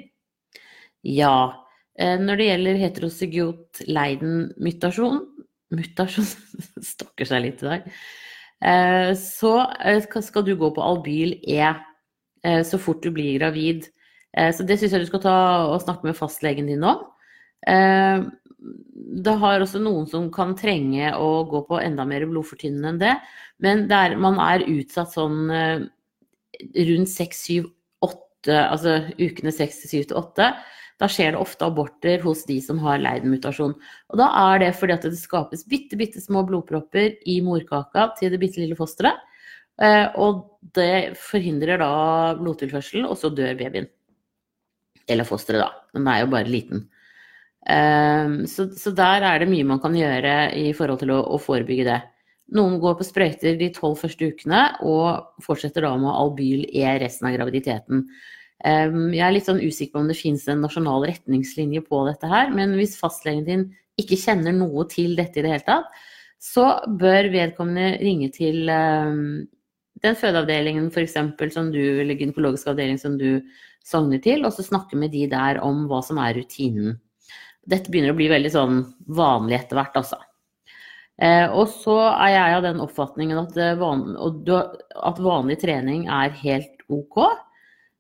Ja, 1.05 1.65
eh, 1.97 2.17
når 2.21 2.37
det 2.37 2.49
gjelder 2.49 2.81
heterozygot 2.81 3.81
Leiden-mutasjon, 3.89 5.21
mutasjon 5.73 6.27
Stokker 6.93 7.27
seg 7.29 7.43
litt 7.45 7.63
i 7.63 7.69
dag. 7.69 7.89
Eh, 8.63 9.11
så 9.19 9.57
eh, 9.83 10.01
skal 10.23 10.45
du 10.45 10.55
gå 10.59 10.71
på 10.73 10.83
Albyl 10.83 11.35
E 11.43 11.59
eh, 11.61 12.61
så 12.63 12.79
fort 12.81 13.03
du 13.03 13.11
blir 13.13 13.39
gravid. 13.39 13.89
Så 14.35 14.65
det 14.67 14.75
syns 14.75 14.91
jeg 14.91 15.05
du 15.05 15.07
skal 15.07 15.21
ta 15.23 15.33
og 15.69 15.77
snakke 15.79 16.09
med 16.09 16.17
fastlegen 16.17 16.67
din 16.67 16.81
om. 16.83 17.05
Det 19.23 19.35
har 19.39 19.63
også 19.63 19.79
noen 19.79 20.09
som 20.11 20.25
kan 20.27 20.51
trenge 20.59 21.13
å 21.15 21.45
gå 21.47 21.61
på 21.69 21.79
enda 21.79 22.03
mer 22.03 22.25
blodfortynnende 22.27 22.89
enn 22.89 22.99
det. 22.99 23.13
Men 23.63 23.85
der 23.87 24.17
man 24.19 24.35
er 24.43 24.67
utsatt 24.67 25.15
sånn 25.15 25.47
rundt 25.47 27.13
6, 27.13 27.39
7, 27.47 27.71
8, 28.09 28.59
altså 28.59 28.97
ukene 29.15 29.55
6 29.55 29.79
til 29.85 29.93
7 30.03 30.11
til 30.11 30.19
8 30.19 30.51
da 31.01 31.09
skjer 31.11 31.33
det 31.35 31.41
ofte 31.41 31.67
aborter 31.67 32.21
hos 32.23 32.45
de 32.47 32.57
som 32.63 32.79
har 32.79 33.01
leiden-mutasjon. 33.03 33.73
Og 33.75 34.19
da 34.19 34.29
er 34.45 34.61
det 34.63 34.71
fordi 34.79 34.95
at 34.95 35.07
det 35.07 35.19
skapes 35.19 35.65
bitte, 35.67 35.97
bitte 35.99 36.23
små 36.23 36.45
blodpropper 36.47 37.17
i 37.27 37.41
morkaka 37.43 38.13
til 38.19 38.31
det 38.31 38.39
bitte 38.39 38.61
lille 38.63 38.77
fosteret. 38.79 39.19
Eh, 39.83 40.07
og 40.15 40.45
det 40.75 41.17
forhindrer 41.19 41.81
da 41.81 41.91
blodtilførselen, 42.39 43.07
og 43.09 43.19
så 43.19 43.31
dør 43.35 43.57
babyen. 43.59 43.89
Eller 45.11 45.27
fosteret, 45.27 45.65
da. 45.65 45.87
Den 45.97 46.07
er 46.07 46.21
jo 46.23 46.31
bare 46.31 46.49
liten. 46.49 46.85
Eh, 47.67 48.39
så, 48.47 48.69
så, 48.71 48.95
der 48.95 49.27
er 49.27 49.43
det 49.43 49.51
mye 49.51 49.67
man 49.67 49.83
kan 49.83 49.97
gjøre 49.97 50.53
i 50.55 50.71
forhold 50.77 51.03
til 51.03 51.11
å, 51.11 51.19
å 51.35 51.41
forebygge 51.41 51.89
det. 51.89 51.99
Noen 52.55 52.77
går 52.79 52.95
på 52.99 53.07
sprøyter 53.07 53.59
de 53.59 53.71
tolv 53.73 53.97
første 53.99 54.29
ukene 54.29 54.61
og 54.85 55.43
fortsetter 55.43 55.83
da 55.83 55.95
med 55.97 56.13
Albyl 56.13 56.67
E 56.69 56.85
resten 57.01 57.27
av 57.27 57.33
graviditeten. 57.35 58.05
Jeg 58.63 59.21
er 59.21 59.33
litt 59.35 59.47
sånn 59.49 59.59
usikker 59.61 59.97
på 59.97 60.03
om 60.03 60.07
det 60.09 60.17
finnes 60.17 60.45
en 60.49 60.61
nasjonal 60.63 61.03
retningslinje 61.09 61.81
på 61.85 61.99
dette 62.07 62.29
her, 62.31 62.53
men 62.55 62.77
hvis 62.79 62.95
fastlegen 62.97 63.43
din 63.47 63.65
ikke 63.99 64.17
kjenner 64.19 64.55
noe 64.55 64.85
til 64.91 65.15
dette 65.17 65.41
i 65.41 65.43
det 65.43 65.51
hele 65.51 65.67
tatt, 65.67 65.89
så 66.41 66.69
bør 66.87 67.29
vedkommende 67.33 67.97
ringe 67.99 68.29
til 68.33 68.69
den 70.03 70.17
fødeavdelingen 70.19 70.87
f.eks. 70.91 71.17
som 71.53 71.71
du, 71.73 71.81
eller 72.01 72.19
gynekologisk 72.19 72.71
avdeling 72.71 72.99
som 73.01 73.17
du 73.19 73.41
sogner 73.85 74.21
til, 74.23 74.45
og 74.45 74.53
så 74.55 74.65
snakke 74.65 74.97
med 74.99 75.13
de 75.13 75.25
der 75.31 75.59
om 75.63 75.85
hva 75.89 76.01
som 76.05 76.19
er 76.21 76.35
rutinen. 76.37 76.97
Dette 77.65 77.91
begynner 77.91 78.13
å 78.13 78.17
bli 78.17 78.29
veldig 78.29 78.51
sånn 78.53 78.81
vanlig 79.17 79.59
etter 79.59 79.79
hvert, 79.79 79.97
altså. 80.01 80.19
Eh, 81.21 81.47
og 81.47 81.69
så 81.71 81.95
er 82.11 82.33
jeg 82.33 82.55
av 82.57 82.65
den 82.65 82.81
oppfatningen 82.83 83.39
at, 83.39 83.57
eh, 83.57 83.77
van, 83.79 84.03
at 84.19 85.21
vanlig 85.23 85.61
trening 85.63 86.09
er 86.11 86.33
helt 86.41 86.83
ok. 86.91 87.21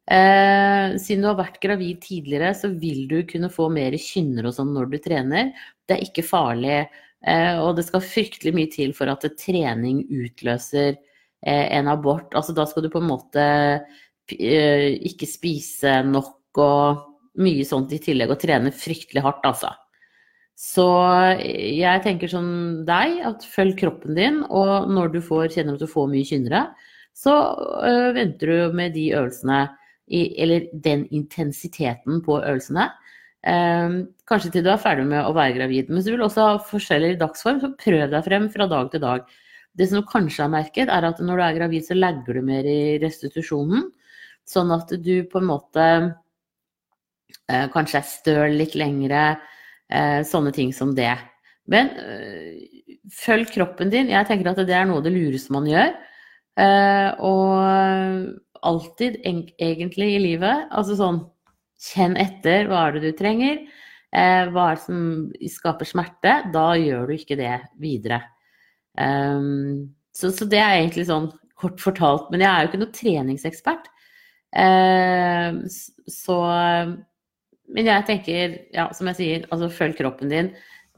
Eh, 0.05 0.95
siden 1.01 1.23
du 1.23 1.29
har 1.31 1.39
vært 1.39 1.57
gravid 1.63 2.03
tidligere, 2.03 2.51
så 2.53 2.69
vil 2.69 3.07
du 3.09 3.17
kunne 3.29 3.49
få 3.53 3.71
mer 3.73 3.95
kynner 3.97 4.45
og 4.45 4.53
sånn 4.57 4.73
når 4.75 4.91
du 4.91 4.99
trener. 5.01 5.51
Det 5.85 5.97
er 5.97 6.05
ikke 6.05 6.25
farlig, 6.27 6.83
eh, 7.25 7.55
og 7.57 7.75
det 7.79 7.87
skal 7.87 8.05
fryktelig 8.05 8.53
mye 8.55 8.71
til 8.73 8.93
for 8.97 9.09
at 9.09 9.25
trening 9.41 10.03
utløser 10.05 10.93
eh, 10.93 11.65
en 11.79 11.89
abort. 11.89 12.35
Altså 12.37 12.53
da 12.53 12.67
skal 12.69 12.85
du 12.85 12.91
på 12.93 13.01
en 13.01 13.09
måte 13.09 13.47
eh, 14.37 14.91
ikke 15.09 15.29
spise 15.29 15.99
nok 16.05 16.61
og 16.61 17.41
mye 17.41 17.65
sånt 17.67 17.91
i 17.91 17.99
tillegg, 17.99 18.31
og 18.31 18.39
trene 18.39 18.71
fryktelig 18.71 19.25
hardt, 19.25 19.43
altså. 19.47 19.73
Så 20.55 20.85
jeg 21.43 21.99
tenker 22.05 22.31
som 22.31 22.45
deg, 22.87 23.17
at 23.27 23.43
følg 23.43 23.75
kroppen 23.81 24.15
din, 24.15 24.37
og 24.47 24.87
når 24.87 25.09
du 25.17 25.17
får, 25.25 25.49
kjenner 25.51 25.75
at 25.75 25.83
du 25.83 25.89
får 25.91 26.07
mye 26.13 26.27
kynnere, 26.29 26.61
så 27.15 27.33
øh, 27.83 28.13
venter 28.15 28.51
du 28.51 28.77
med 28.77 28.95
de 28.95 29.09
øvelsene 29.17 29.65
i, 30.07 30.27
eller 30.41 30.67
den 30.73 31.05
intensiteten 31.15 32.21
på 32.25 32.37
øvelsene. 32.41 32.89
Eh, 33.45 33.97
kanskje 34.29 34.51
til 34.53 34.65
du 34.65 34.71
er 34.73 34.81
ferdig 34.81 35.07
med 35.09 35.25
å 35.25 35.33
være 35.35 35.57
gravid. 35.59 35.89
Men 35.89 35.99
hvis 35.99 36.09
du 36.09 36.13
vil 36.15 36.25
også 36.27 36.47
ha 36.49 36.61
forskjellig 36.69 37.15
dagsform, 37.21 37.61
så 37.61 37.73
prøv 37.79 38.07
deg 38.13 38.27
frem 38.27 38.47
fra 38.53 38.69
dag 38.71 38.91
til 38.93 39.03
dag. 39.05 39.25
Det 39.75 39.89
som 39.89 39.99
du 39.99 40.07
kanskje 40.07 40.45
har 40.45 40.53
merket, 40.53 40.91
er 40.91 41.07
at 41.09 41.19
når 41.19 41.41
du 41.41 41.45
er 41.45 41.57
gravid, 41.59 41.87
så 41.87 41.97
legger 41.97 42.37
du 42.37 42.45
mer 42.47 42.67
i 42.69 42.95
restitusjonen. 43.03 43.89
Sånn 44.47 44.71
at 44.75 44.93
du 45.01 45.15
på 45.29 45.41
en 45.41 45.49
måte 45.49 45.85
eh, 47.49 47.67
kanskje 47.73 47.99
er 47.99 48.09
støl 48.09 48.57
litt 48.61 48.77
lengre. 48.79 49.27
Eh, 49.89 50.21
sånne 50.25 50.53
ting 50.55 50.71
som 50.73 50.93
det. 50.97 51.13
Men 51.69 51.91
øh, 51.97 52.61
følg 53.13 53.51
kroppen 53.53 53.91
din. 53.93 54.09
Jeg 54.13 54.29
tenker 54.29 54.51
at 54.51 54.61
det 54.65 54.77
er 54.77 54.87
noe 54.89 55.01
av 55.01 55.05
det 55.05 55.13
lureste 55.13 55.53
man 55.53 55.67
gjør. 55.69 55.91
Eh, 56.61 57.09
og 57.25 58.44
alltid, 58.61 59.19
egentlig, 59.25 60.11
i 60.15 60.21
livet. 60.21 60.67
Altså 60.71 60.97
sånn 60.99 61.23
Kjenn 61.85 62.15
etter. 62.17 62.69
Hva 62.69 62.85
er 62.87 62.95
det 62.95 63.01
du 63.03 63.17
trenger? 63.19 63.57
Eh, 64.15 64.45
hva 64.53 64.69
er 64.69 64.77
det 64.77 64.83
som 64.85 64.99
skaper 65.57 65.89
smerte? 65.89 66.37
Da 66.53 66.69
gjør 66.79 67.09
du 67.09 67.17
ikke 67.17 67.37
det 67.39 67.51
videre. 67.81 68.21
Um, 68.95 69.91
så, 70.15 70.31
så, 70.31 70.47
det 70.47 70.61
er 70.61 70.77
egentlig 70.77 71.03
sånn 71.09 71.27
kort 71.59 71.83
fortalt. 71.83 72.29
Men 72.31 72.45
jeg 72.45 72.51
er 72.51 72.63
jo 72.63 72.71
ikke 72.71 72.81
noen 72.83 72.95
treningsekspert. 72.95 73.91
Eh, 74.55 75.59
så 76.07 76.37
Men 77.65 77.87
jeg 77.89 78.05
tenker, 78.07 78.51
ja, 78.71 78.87
som 78.93 79.09
jeg 79.09 79.17
sier, 79.17 79.45
altså 79.49 79.71
følg 79.73 79.97
kroppen 79.97 80.31
din. 80.31 80.51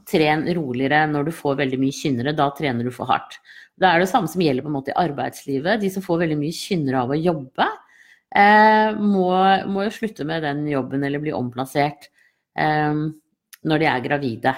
Tren 0.08 0.44
roligere 0.56 1.06
når 1.08 1.28
du 1.28 1.32
får 1.34 1.56
veldig 1.62 1.78
mye 1.80 1.96
kynnere. 1.96 2.36
Da 2.36 2.50
trener 2.56 2.84
du 2.84 2.92
for 2.94 3.08
hardt. 3.10 3.40
Det 3.78 3.86
er 3.86 4.02
det 4.02 4.08
samme 4.10 4.30
som 4.30 4.42
gjelder 4.42 4.64
på 4.64 4.70
en 4.72 4.76
måte 4.78 4.90
i 4.92 4.98
arbeidslivet. 4.98 5.82
De 5.82 5.90
som 5.94 6.02
får 6.04 6.24
veldig 6.24 6.38
mye 6.40 6.56
kynnere 6.56 7.04
av 7.04 7.12
å 7.14 7.18
jobbe, 7.18 7.66
eh, 8.34 8.98
må, 8.98 9.28
jo 9.86 9.94
slutte 9.94 10.26
med 10.26 10.42
den 10.46 10.64
jobben 10.70 11.04
eller 11.06 11.22
bli 11.22 11.34
omplassert 11.36 12.08
eh, 12.58 13.04
når 13.62 13.82
de 13.82 13.90
er 13.90 14.06
gravide. 14.06 14.54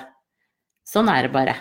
Sånn 0.88 1.10
er 1.12 1.28
det 1.28 1.34
bare. 1.34 1.56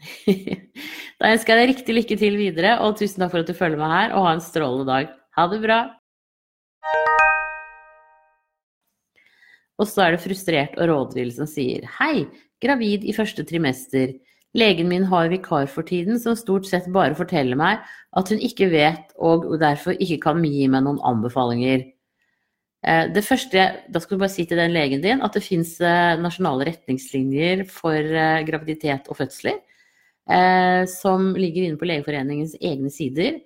da 1.20 1.32
ønsker 1.34 1.52
jeg 1.52 1.60
deg 1.60 1.72
riktig 1.74 1.96
lykke 1.96 2.20
til 2.20 2.38
videre, 2.40 2.76
og 2.84 2.96
tusen 3.00 3.24
takk 3.24 3.34
for 3.34 3.42
at 3.42 3.50
du 3.50 3.58
følger 3.58 3.80
meg 3.80 3.96
her, 3.96 4.14
og 4.14 4.28
ha 4.28 4.36
en 4.36 4.44
strålende 4.44 4.88
dag. 4.88 5.10
Ha 5.36 5.48
det 5.50 5.60
bra! 5.66 5.80
Og 9.80 9.88
så 9.88 10.04
er 10.04 10.14
det 10.14 10.22
frustrert 10.22 10.74
og 10.76 10.90
rådvill 10.90 11.30
som 11.32 11.48
sier 11.48 11.86
Hei, 11.96 12.26
gravid 12.60 13.06
i 13.08 13.14
første 13.16 13.46
trimester. 13.48 14.12
Legen 14.58 14.88
min 14.90 15.04
har 15.06 15.30
vikar 15.30 15.68
for 15.70 15.86
tiden 15.86 16.18
som 16.18 16.34
stort 16.34 16.66
sett 16.66 16.88
bare 16.90 17.14
forteller 17.14 17.58
meg 17.58 17.84
at 18.18 18.32
hun 18.32 18.40
ikke 18.42 18.70
vet 18.72 19.12
og 19.22 19.46
derfor 19.60 19.94
ikke 19.94 20.18
kan 20.24 20.42
gi 20.42 20.66
meg 20.70 20.82
noen 20.86 20.98
anbefalinger. 21.06 21.84
Eh, 22.82 23.06
det 23.12 23.24
første, 23.24 23.82
Da 23.92 24.00
skal 24.00 24.16
du 24.16 24.20
bare 24.20 24.32
si 24.32 24.46
til 24.46 24.56
den 24.56 24.72
legen 24.72 25.02
din 25.02 25.22
at 25.22 25.34
det 25.34 25.44
fins 25.44 25.80
eh, 25.80 26.16
nasjonale 26.16 26.64
retningslinjer 26.66 27.66
for 27.68 27.94
eh, 27.94 28.44
graviditet 28.46 29.08
og 29.08 29.16
fødsler. 29.16 29.60
Som 30.86 31.34
ligger 31.34 31.64
inne 31.64 31.78
på 31.80 31.88
Legeforeningens 31.88 32.52
egne 32.62 32.86
sider. 32.92 33.40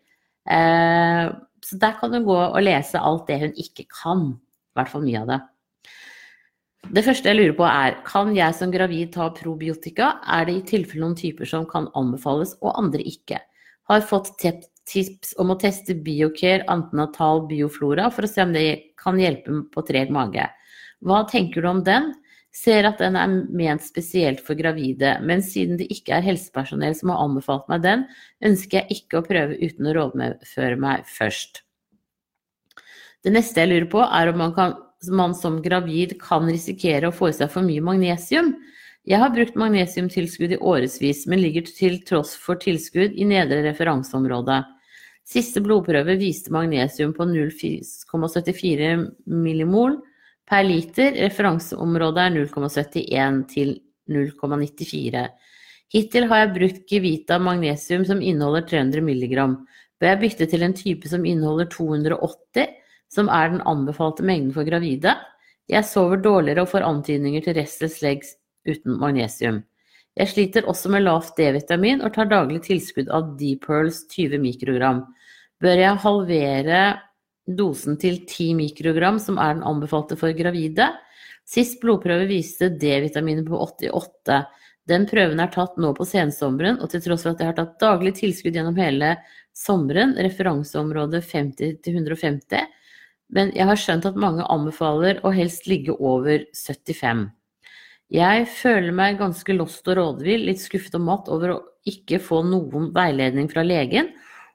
Så 0.45 1.79
der 1.81 1.95
kan 1.97 2.13
du 2.13 2.19
gå 2.27 2.37
og 2.37 2.61
lese 2.61 3.01
alt 3.01 3.25
det 3.31 3.39
hun 3.41 3.55
ikke 3.57 3.87
kan. 3.89 4.27
I 4.37 4.77
hvert 4.77 4.91
fall 4.93 5.07
mye 5.07 5.23
av 5.23 5.31
det. 5.31 5.39
Det 6.93 7.01
første 7.01 7.31
jeg 7.31 7.39
lurer 7.39 7.55
på 7.57 7.65
er, 7.65 7.95
kan 8.05 8.35
jeg 8.37 8.55
som 8.59 8.73
gravid 8.73 9.15
ta 9.15 9.31
probiotika? 9.33 10.19
Er 10.29 10.45
det 10.45 10.55
i 10.59 10.65
tilfelle 10.69 11.01
noen 11.07 11.17
typer 11.17 11.49
som 11.49 11.65
kan 11.69 11.89
anbefales, 11.97 12.53
og 12.61 12.77
andre 12.77 13.01
ikke? 13.09 13.39
Har 13.89 14.05
fått 14.05 14.35
tips 14.41 15.33
om 15.41 15.55
å 15.55 15.57
teste 15.61 15.97
Biocare 15.97 16.67
antenatal 16.69 17.47
bioflora 17.49 18.11
for 18.13 18.27
å 18.27 18.31
se 18.31 18.45
om 18.45 18.53
det 18.53 18.93
kan 19.01 19.17
hjelpe 19.21 19.63
på 19.73 19.87
treg 19.89 20.13
mage. 20.13 20.45
Hva 21.05 21.25
tenker 21.31 21.65
du 21.65 21.71
om 21.73 21.83
den? 21.85 22.13
Ser 22.55 22.87
at 22.87 23.01
den 23.03 23.17
er 23.19 23.33
ment 23.33 23.83
spesielt 23.83 24.45
for 24.45 24.55
gravide, 24.55 25.17
men 25.25 25.43
siden 25.43 25.81
det 25.81 25.89
ikke 25.91 26.19
er 26.19 26.29
helsepersonell 26.29 26.95
som 26.95 27.11
har 27.11 27.25
anbefalt 27.25 27.67
meg 27.73 27.83
den, 27.83 28.05
ønsker 28.45 28.83
jeg 28.83 29.01
ikke 29.01 29.19
å 29.19 29.27
prøve 29.27 29.59
uten 29.59 29.89
å 29.89 29.97
rådføre 29.97 30.79
meg 30.79 31.09
først. 31.11 31.65
Det 33.25 33.33
neste 33.33 33.65
jeg 33.65 33.73
lurer 33.73 33.91
på, 33.91 34.05
er 34.05 34.31
om 34.31 34.39
man 34.39 34.53
kan 34.55 34.77
man 35.11 35.35
som 35.35 35.61
gravid 35.63 36.17
kan 36.21 36.47
risikere 36.49 37.09
å 37.11 37.15
få 37.15 37.31
i 37.31 37.37
seg 37.37 37.51
for 37.53 37.67
mye 37.67 37.83
magnesium. 37.85 38.55
Jeg 39.05 39.21
har 39.21 39.33
brukt 39.35 39.59
magnesiumtilskudd 39.61 40.55
i 40.57 40.61
årevis, 40.65 41.27
men 41.29 41.43
ligger 41.43 41.67
til 41.69 41.99
tross 42.09 42.33
for 42.41 42.57
tilskudd 42.61 43.13
i 43.13 43.27
nedre 43.29 43.61
referanseområde. 43.67 44.63
Siste 45.25 45.61
blodprøve 45.65 46.17
viste 46.21 46.53
magnesium 46.53 47.13
på 47.17 47.27
0,74 47.29 48.95
millimol 49.29 49.99
per 50.49 50.65
liter. 50.65 51.17
Referanseområdet 51.27 52.27
er 52.27 52.37
0,71 52.39 53.43
til 53.53 53.75
0,94. 54.13 55.27
Hittil 55.95 56.29
har 56.31 56.43
jeg 56.43 56.55
brukt 56.57 56.89
Gevita 56.91 57.39
magnesium 57.41 58.05
som 58.09 58.21
inneholder 58.25 58.65
300 58.73 59.05
mg. 59.05 59.37
Bør 60.01 60.11
jeg 60.11 60.23
bytte 60.25 60.49
til 60.51 60.65
en 60.67 60.77
type 60.77 61.09
som 61.13 61.25
inneholder 61.29 61.69
280 61.73 62.73
som 63.15 63.31
er 63.33 63.53
den 63.53 63.63
anbefalte 63.69 64.27
mengden 64.27 64.53
for 64.57 64.67
gravide. 64.67 65.15
Jeg 65.71 65.87
sover 65.89 66.21
dårligere 66.21 66.65
og 66.65 66.73
får 66.73 66.87
antydninger 66.87 67.45
til 67.45 67.57
restless 67.57 68.03
legs 68.05 68.35
uten 68.69 68.99
magnesium. 69.01 69.63
Jeg 70.15 70.31
sliter 70.31 70.69
også 70.71 70.91
med 70.95 71.03
lavt 71.07 71.35
D-vitamin 71.39 72.05
og 72.05 72.13
tar 72.15 72.29
daglig 72.31 72.61
tilskudd 72.67 73.09
av 73.11 73.33
D-Pearls 73.39 74.05
20 74.13 74.39
mikrogram. 74.43 75.01
Bør 75.63 75.81
jeg 75.81 76.03
halvere 76.05 76.83
dosen 77.45 77.99
til 78.01 78.21
10 78.23 78.53
mikrogram, 78.61 79.19
som 79.19 79.41
er 79.43 79.57
den 79.57 79.67
anbefalte 79.67 80.19
for 80.21 80.35
gravide? 80.37 80.93
Sist 81.45 81.81
blodprøve 81.83 82.29
viste 82.31 82.71
D-vitaminet 82.71 83.49
på 83.49 83.59
88. 83.59 84.45
Den 84.89 85.07
prøven 85.09 85.41
er 85.41 85.51
tatt 85.53 85.79
nå 85.81 85.91
på 85.97 86.07
sensommeren, 86.09 86.79
og 86.81 86.93
til 86.93 87.03
tross 87.05 87.25
for 87.25 87.35
at 87.35 87.43
jeg 87.43 87.51
har 87.51 87.59
tatt 87.59 87.77
daglig 87.81 88.15
tilskudd 88.21 88.57
gjennom 88.57 88.79
hele 88.79 89.15
sommeren, 89.57 90.15
referanseområdet 90.21 91.25
50 91.25 91.79
til 91.85 91.99
150, 91.99 92.65
men 93.33 93.53
jeg 93.57 93.67
har 93.69 93.81
skjønt 93.81 94.07
at 94.09 94.19
mange 94.21 94.45
anbefaler 94.53 95.23
å 95.25 95.33
helst 95.35 95.69
ligge 95.71 95.95
over 95.97 96.45
75. 96.53 97.29
Jeg 98.15 98.49
føler 98.53 98.93
meg 98.95 99.19
ganske 99.19 99.57
lost 99.57 99.89
og 99.89 99.97
rådvill, 99.99 100.45
litt 100.51 100.61
skuffet 100.63 100.99
og 100.99 101.07
matt 101.07 101.31
over 101.33 101.55
å 101.55 101.61
ikke 101.89 102.21
få 102.23 102.43
noen 102.47 102.91
veiledning 102.95 103.49
fra 103.51 103.65
legen, 103.65 104.13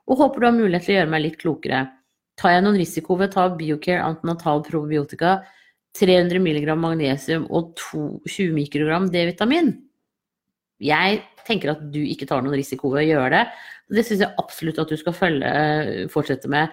og 0.10 0.22
håper 0.22 0.42
du 0.42 0.48
har 0.48 0.58
mulighet 0.58 0.86
til 0.86 0.96
å 0.96 1.00
gjøre 1.00 1.14
meg 1.14 1.26
litt 1.26 1.40
klokere. 1.42 1.82
Tar 2.40 2.56
jeg 2.56 2.66
noen 2.66 2.80
risiko 2.80 3.18
ved 3.20 3.32
å 3.32 3.36
ta 3.36 3.48
Biocare 3.58 4.06
antinatal 4.06 4.64
probiotika, 4.66 5.40
300 5.98 6.40
mg 6.40 6.70
magnesium 6.78 7.48
og 7.50 7.74
20 7.82 8.54
mikrogram 8.56 9.10
D-vitamin? 9.12 9.74
Jeg 10.80 11.20
tenker 11.48 11.74
at 11.74 11.82
du 11.92 12.00
ikke 12.06 12.28
tar 12.30 12.46
noen 12.46 12.56
risiko 12.60 12.94
ved 12.94 13.04
å 13.04 13.10
gjøre 13.10 13.32
det. 13.34 13.44
Det 13.98 14.06
syns 14.08 14.24
jeg 14.24 14.38
absolutt 14.40 14.80
at 14.80 14.94
du 14.94 14.98
skal 15.02 15.18
følge, 15.18 15.50
eh, 15.50 16.08
fortsette 16.14 16.50
med. 16.52 16.72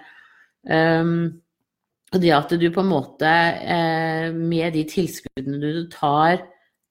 Um, 0.69 1.41
og 2.15 2.23
det 2.23 2.33
at 2.35 2.53
du 2.55 2.67
på 2.73 2.83
en 2.83 2.91
måte, 2.91 3.31
eh, 3.31 4.29
med 4.33 4.77
de 4.77 4.85
tilskuddene 4.89 5.59
du 5.61 5.87
tar 5.93 6.45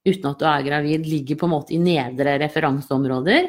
uten 0.05 0.29
at 0.29 0.41
du 0.41 0.45
er 0.49 0.65
gravid, 0.67 1.05
ligger 1.09 1.39
på 1.39 1.47
en 1.47 1.55
måte 1.55 1.73
i 1.73 1.81
nedre 1.81 2.35
referanseområder, 2.43 3.47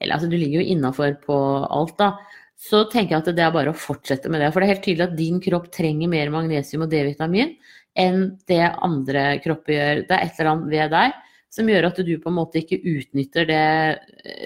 eller 0.00 0.14
altså 0.14 0.28
du 0.30 0.36
ligger 0.36 0.60
jo 0.60 0.74
innafor 0.74 1.16
på 1.24 1.38
alt, 1.66 1.96
da, 1.98 2.12
så 2.56 2.84
tenker 2.88 3.16
jeg 3.16 3.24
at 3.24 3.36
det 3.36 3.44
er 3.44 3.54
bare 3.54 3.72
å 3.72 3.78
fortsette 3.78 4.30
med 4.32 4.40
det. 4.40 4.52
For 4.52 4.62
det 4.62 4.68
er 4.68 4.74
helt 4.76 4.84
tydelig 4.86 5.06
at 5.08 5.16
din 5.18 5.40
kropp 5.44 5.66
trenger 5.74 6.12
mer 6.12 6.30
magnesium 6.32 6.86
og 6.86 6.92
D-vitamin 6.92 7.56
enn 7.96 8.22
det 8.48 8.62
andre 8.84 9.26
kropper 9.44 9.74
gjør. 9.74 10.02
Det 10.08 10.16
er 10.16 10.24
et 10.24 10.38
eller 10.38 10.52
annet 10.52 10.72
ved 10.72 10.94
deg 10.94 11.18
som 11.56 11.68
gjør 11.72 11.88
at 11.88 12.00
du 12.04 12.14
på 12.20 12.30
en 12.30 12.36
måte 12.36 12.60
ikke 12.60 12.80
utnytter 12.84 13.48
det, 13.48 13.66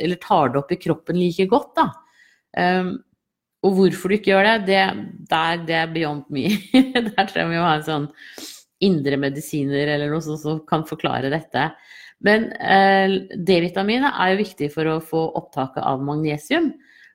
eller 0.02 0.18
tar 0.22 0.52
det 0.52 0.60
opp 0.60 0.74
i 0.74 0.78
kroppen 0.80 1.18
like 1.18 1.46
godt, 1.50 1.72
da. 1.78 1.86
Um, 2.54 2.92
og 3.60 3.76
hvorfor 3.76 4.08
du 4.08 4.16
ikke 4.16 4.32
gjør 4.32 4.46
det, 4.46 4.56
det, 4.70 4.82
der, 5.28 5.64
det 5.68 5.76
er 5.76 5.92
beyond 5.92 6.28
me. 6.32 6.46
Der 6.96 7.26
trenger 7.28 7.50
vi 7.52 7.60
å 7.60 7.66
ha 7.66 7.76
en 7.76 7.86
sånn 7.86 8.06
indremedisiner 8.80 9.90
eller 9.96 10.12
noe 10.12 10.24
sånt 10.24 10.40
som 10.40 10.62
kan 10.68 10.86
forklare 10.88 11.32
dette. 11.32 11.66
Men 12.24 12.48
eh, 12.56 13.18
D-vitaminet 13.36 14.16
er 14.16 14.32
jo 14.32 14.40
viktig 14.40 14.70
for 14.72 14.88
å 14.88 15.00
få 15.04 15.24
opptaket 15.40 15.84
av 15.84 16.00
magnesium. 16.04 16.70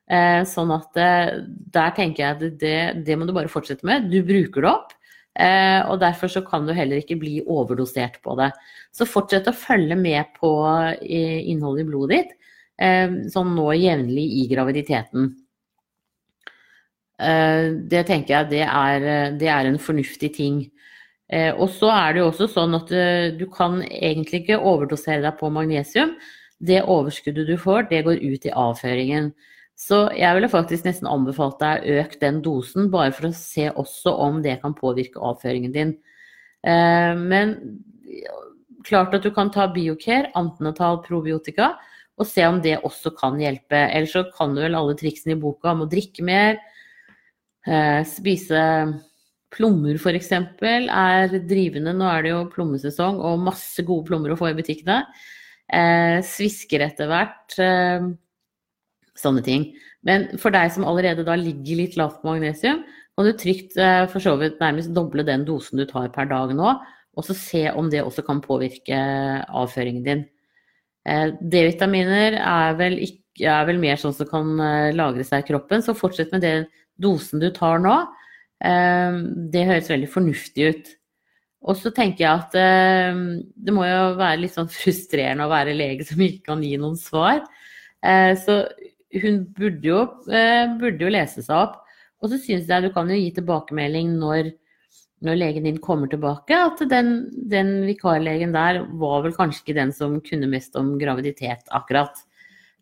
Eh, 0.06 0.42
sånn 0.46 0.70
at 0.74 1.00
eh, 1.02 1.40
der 1.74 1.96
tenker 1.96 2.22
jeg 2.22 2.36
at 2.36 2.60
det, 2.60 2.78
det, 3.06 3.16
må 3.18 3.26
du 3.26 3.34
bare 3.34 3.50
fortsette 3.50 3.86
med. 3.86 4.06
Du 4.12 4.20
bruker 4.26 4.62
det 4.62 4.70
opp. 4.70 4.94
Eh, 5.36 5.80
og 5.90 5.98
derfor 6.00 6.30
så 6.32 6.44
kan 6.46 6.66
du 6.66 6.72
heller 6.76 7.02
ikke 7.02 7.18
bli 7.20 7.40
overdosert 7.42 8.20
på 8.24 8.38
det. 8.38 8.52
Så 8.94 9.08
fortsett 9.08 9.50
å 9.50 9.56
følge 9.56 9.98
med 9.98 10.30
på 10.38 10.52
innholdet 11.02 11.82
i 11.82 11.88
blodet 11.90 12.20
ditt, 12.22 12.38
eh, 12.82 13.18
sånn 13.34 13.52
nå 13.58 13.66
jevnlig 13.76 14.28
i 14.40 14.46
graviditeten. 14.54 15.34
Eh, 17.18 17.72
det 17.90 18.06
tenker 18.08 18.34
jeg 18.34 18.50
det 18.52 18.64
er, 18.66 19.36
det 19.40 19.50
er 19.52 19.68
en 19.68 19.78
fornuftig 19.80 20.34
ting. 20.36 20.64
Og 21.26 21.66
så 21.74 21.88
er 21.90 22.12
det 22.14 22.20
jo 22.20 22.28
også 22.28 22.46
sånn 22.46 22.76
at 22.76 22.90
du 23.34 23.40
kan 23.50 23.80
egentlig 23.82 24.44
ikke 24.44 24.60
overdosere 24.62 25.24
deg 25.24 25.34
på 25.40 25.48
magnesium. 25.50 26.12
Det 26.62 26.84
overskuddet 26.86 27.48
du 27.50 27.56
får, 27.58 27.88
det 27.90 28.04
går 28.06 28.22
ut 28.22 28.46
i 28.46 28.52
avføringen. 28.54 29.32
Så 29.76 30.06
jeg 30.16 30.32
ville 30.38 30.48
faktisk 30.48 30.86
nesten 30.88 31.08
anbefalt 31.10 31.58
deg 31.60 31.82
å 31.84 31.96
øke 32.00 32.20
den 32.22 32.40
dosen, 32.44 32.88
bare 32.92 33.12
for 33.12 33.28
å 33.28 33.36
se 33.36 33.68
også 33.68 34.14
om 34.24 34.38
det 34.44 34.56
kan 34.62 34.76
påvirke 34.76 35.20
avføringen 35.20 35.74
din. 35.74 35.92
Eh, 36.64 37.12
men 37.12 37.52
klart 38.86 39.12
at 39.18 39.26
du 39.26 39.30
kan 39.36 39.52
ta 39.52 39.66
Biocare, 39.68 40.32
antenatal 40.38 41.02
probiotika, 41.04 41.74
og 42.16 42.24
se 42.24 42.46
om 42.48 42.62
det 42.64 42.78
også 42.88 43.12
kan 43.18 43.36
hjelpe. 43.36 43.76
Ellers 43.76 44.14
så 44.16 44.24
kan 44.32 44.56
du 44.56 44.62
vel 44.64 44.78
alle 44.78 44.96
triksene 44.96 45.36
i 45.36 45.42
boka 45.42 45.74
om 45.74 45.84
å 45.84 45.90
drikke 45.92 46.24
mer, 46.24 46.56
eh, 46.56 46.72
spise 48.06 48.60
plommer 49.50 49.96
f.eks. 49.98 50.30
er 50.32 51.38
drivende. 51.48 51.94
Nå 51.96 52.06
er 52.10 52.22
det 52.22 52.30
jo 52.34 52.44
plommesesong 52.52 53.18
og 53.24 53.42
masse 53.46 53.82
gode 53.86 54.06
plommer 54.10 54.34
å 54.34 54.38
få 54.38 54.52
i 54.52 54.58
butikkene. 54.58 55.00
Eh, 55.66 56.20
svisker 56.22 56.84
etter 56.86 57.10
hvert 57.10 57.58
Sånne 59.16 59.40
ting. 59.40 59.70
Men 60.06 60.28
for 60.40 60.54
deg 60.54 60.70
som 60.74 60.84
allerede 60.86 61.24
da 61.26 61.34
ligger 61.40 61.80
litt 61.80 61.96
lavt 61.96 62.20
på 62.20 62.28
magnesium, 62.28 62.82
kan 63.16 63.26
du 63.26 63.32
trygt 63.32 63.76
eh, 63.80 64.04
for 64.12 64.22
så 64.22 64.34
vidt 64.40 64.60
nærmest 64.60 64.92
doble 64.96 65.24
den 65.26 65.46
dosen 65.48 65.80
du 65.80 65.86
tar 65.88 66.10
per 66.14 66.28
dag 66.30 66.52
nå, 66.56 66.74
og 67.16 67.24
så 67.24 67.36
se 67.36 67.64
om 67.72 67.88
det 67.92 68.04
også 68.04 68.26
kan 68.26 68.42
påvirke 68.44 68.98
avføringen 69.48 70.04
din. 70.04 70.26
Eh, 71.08 71.32
D-vitaminer 71.40 72.36
er 72.42 72.76
er 73.36 73.66
vel 73.68 73.80
mer 73.80 73.98
sånn 74.00 74.14
som 74.16 74.28
kan 74.28 74.52
eh, 74.60 74.94
lagre 74.96 75.24
seg 75.24 75.44
i 75.44 75.48
kroppen, 75.50 75.82
så 75.84 75.96
fortsett 75.96 76.32
med 76.32 76.44
den 76.44 76.68
dosen 77.02 77.42
du 77.42 77.50
tar 77.54 77.82
nå. 77.84 77.96
Det 78.56 79.66
høres 79.68 79.90
veldig 79.92 80.08
fornuftig 80.08 80.68
ut. 80.70 80.92
Og 81.66 81.76
så 81.76 81.90
tenker 81.92 82.24
jeg 82.24 82.30
at 82.30 82.54
det 82.56 83.74
må 83.74 83.84
jo 83.84 84.14
være 84.16 84.40
litt 84.42 84.54
sånn 84.54 84.70
frustrerende 84.80 85.44
å 85.44 85.52
være 85.52 85.76
lege 85.76 86.06
som 86.08 86.22
ikke 86.24 86.52
kan 86.52 86.64
gi 86.64 86.76
noen 86.80 86.96
svar. 87.00 87.42
Så 88.40 88.62
hun 89.22 89.42
burde 89.56 89.86
jo, 89.86 90.00
eh, 90.32 90.66
burde 90.80 91.04
jo, 91.04 91.10
lese 91.12 91.42
seg 91.44 91.56
opp. 91.56 91.82
Og 92.22 92.32
så 92.32 92.38
syns 92.40 92.70
jeg 92.70 92.84
du 92.84 92.92
kan 92.94 93.10
jo 93.10 93.18
gi 93.18 93.32
tilbakemelding 93.36 94.14
når, 94.20 94.50
når 95.26 95.38
legen 95.40 95.68
din 95.68 95.82
kommer 95.82 96.10
tilbake, 96.10 96.56
at 96.56 96.80
den, 96.90 97.28
den, 97.50 97.74
vikarlegen 97.88 98.54
der 98.56 98.82
var 99.00 99.22
vel 99.26 99.36
kanskje 99.36 99.62
ikke 99.64 99.78
den 99.80 99.92
som 99.96 100.18
kunne 100.24 100.50
mest 100.50 100.76
om 100.80 100.94
graviditet, 101.00 101.66
akkurat. 101.76 102.18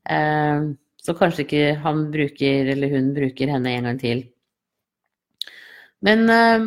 Eh, 0.07 0.71
så 1.05 1.15
kanskje 1.19 1.45
ikke 1.45 1.67
han 1.85 2.07
bruker, 2.13 2.71
eller 2.73 2.93
hun 2.95 3.13
bruker 3.17 3.53
henne 3.53 3.75
en 3.75 3.91
gang 3.91 4.01
til. 4.01 4.25
Men 6.05 6.25
eh, 6.33 6.67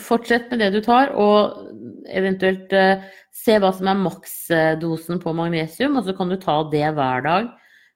fortsett 0.00 0.50
med 0.50 0.62
det 0.64 0.70
du 0.76 0.80
tar, 0.84 1.12
og 1.16 1.60
eventuelt 2.08 2.72
se 3.34 3.56
hva 3.60 3.70
som 3.76 3.88
er 3.90 4.00
maksdosen 4.00 5.20
på 5.22 5.34
magnesium, 5.36 5.98
og 6.00 6.08
så 6.08 6.16
kan 6.16 6.32
du 6.32 6.38
ta 6.40 6.60
det 6.72 6.88
hver 6.96 7.26
dag. 7.26 7.50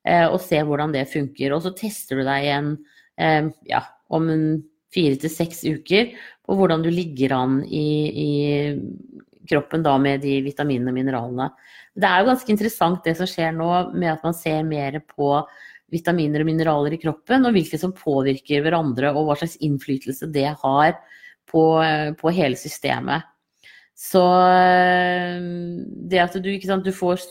Eh, 0.04 0.26
og 0.28 0.40
se 0.44 0.60
hvordan 0.60 0.92
det 0.94 1.08
funker. 1.12 1.54
Og 1.54 1.64
så 1.64 1.72
tester 1.76 2.20
du 2.20 2.26
deg 2.26 2.44
igjen 2.44 2.70
eh, 3.16 3.48
ja, 3.70 3.80
om 4.12 4.28
fire 4.94 5.18
til 5.20 5.32
seks 5.32 5.64
uker 5.64 6.12
på 6.44 6.56
hvordan 6.58 6.84
du 6.84 6.90
ligger 6.92 7.34
an 7.38 7.62
i, 7.64 7.88
i 8.12 8.30
kroppen 9.48 9.84
da 9.84 9.94
med 10.00 10.22
de 10.24 10.38
vitaminene 10.44 10.92
og 10.92 10.98
mineralene. 10.98 11.50
Det 11.94 12.08
er 12.08 12.22
jo 12.22 12.30
ganske 12.30 12.52
interessant 12.54 13.04
det 13.06 13.16
som 13.18 13.28
skjer 13.30 13.54
nå 13.56 13.70
med 13.94 14.12
at 14.14 14.24
man 14.26 14.36
ser 14.36 14.64
mer 14.66 14.98
på 15.06 15.36
vitaminer 15.94 16.42
og 16.42 16.48
mineraler 16.48 16.96
i 16.96 17.00
kroppen, 17.02 17.44
og 17.46 17.54
hvilke 17.54 17.78
som 17.78 17.94
påvirker 17.94 18.64
hverandre, 18.64 19.12
og 19.14 19.28
hva 19.28 19.38
slags 19.38 19.58
innflytelse 19.62 20.30
det 20.34 20.48
har 20.62 20.96
på, 21.50 21.64
på 22.18 22.34
hele 22.34 22.58
systemet. 22.58 23.28
Så 23.94 24.22
eh, 24.50 25.36
det 26.10 26.22
at 26.24 26.34
du, 26.42 26.50
sant, 26.66 26.86
du 26.86 26.94
får 26.94 27.22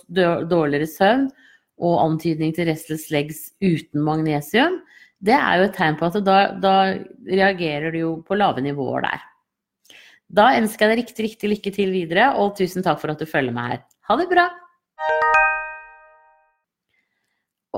dårligere 0.48 0.88
søvn, 0.88 1.28
og 1.84 2.00
antydning 2.00 2.54
til 2.56 2.70
restless 2.70 3.10
legs 3.12 3.48
uten 3.64 4.04
magnesium, 4.06 4.78
det 5.24 5.36
er 5.36 5.60
jo 5.60 5.68
et 5.68 5.76
tegn 5.76 5.98
på 6.00 6.08
at 6.08 6.20
da, 6.24 6.38
da 6.62 6.76
reagerer 7.28 7.92
du 7.92 8.00
jo 8.00 8.12
på 8.28 8.38
lave 8.38 8.64
nivåer 8.64 9.04
der. 9.08 9.24
Da 10.34 10.48
ønsker 10.58 10.88
jeg 10.88 10.98
deg 10.98 11.04
riktig, 11.04 11.24
riktig 11.28 11.50
lykke 11.52 11.72
til 11.76 11.92
videre, 11.94 12.32
og 12.42 12.56
tusen 12.58 12.82
takk 12.82 12.98
for 13.04 13.14
at 13.14 13.20
du 13.22 13.30
følger 13.30 13.54
meg 13.54 13.76
her. 13.76 13.82
Ha 14.10 14.18
det 14.18 14.26
bra! 14.32 14.48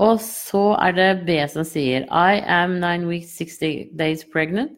Og 0.00 0.20
så 0.24 0.62
er 0.80 0.96
det 0.96 1.10
B 1.28 1.36
som 1.52 1.64
sier 1.68 2.06
I 2.08 2.40
am 2.40 2.78
nine 2.80 3.08
weeks, 3.08 3.36
60 3.36 3.92
days 3.96 4.24
pregnant 4.24 4.72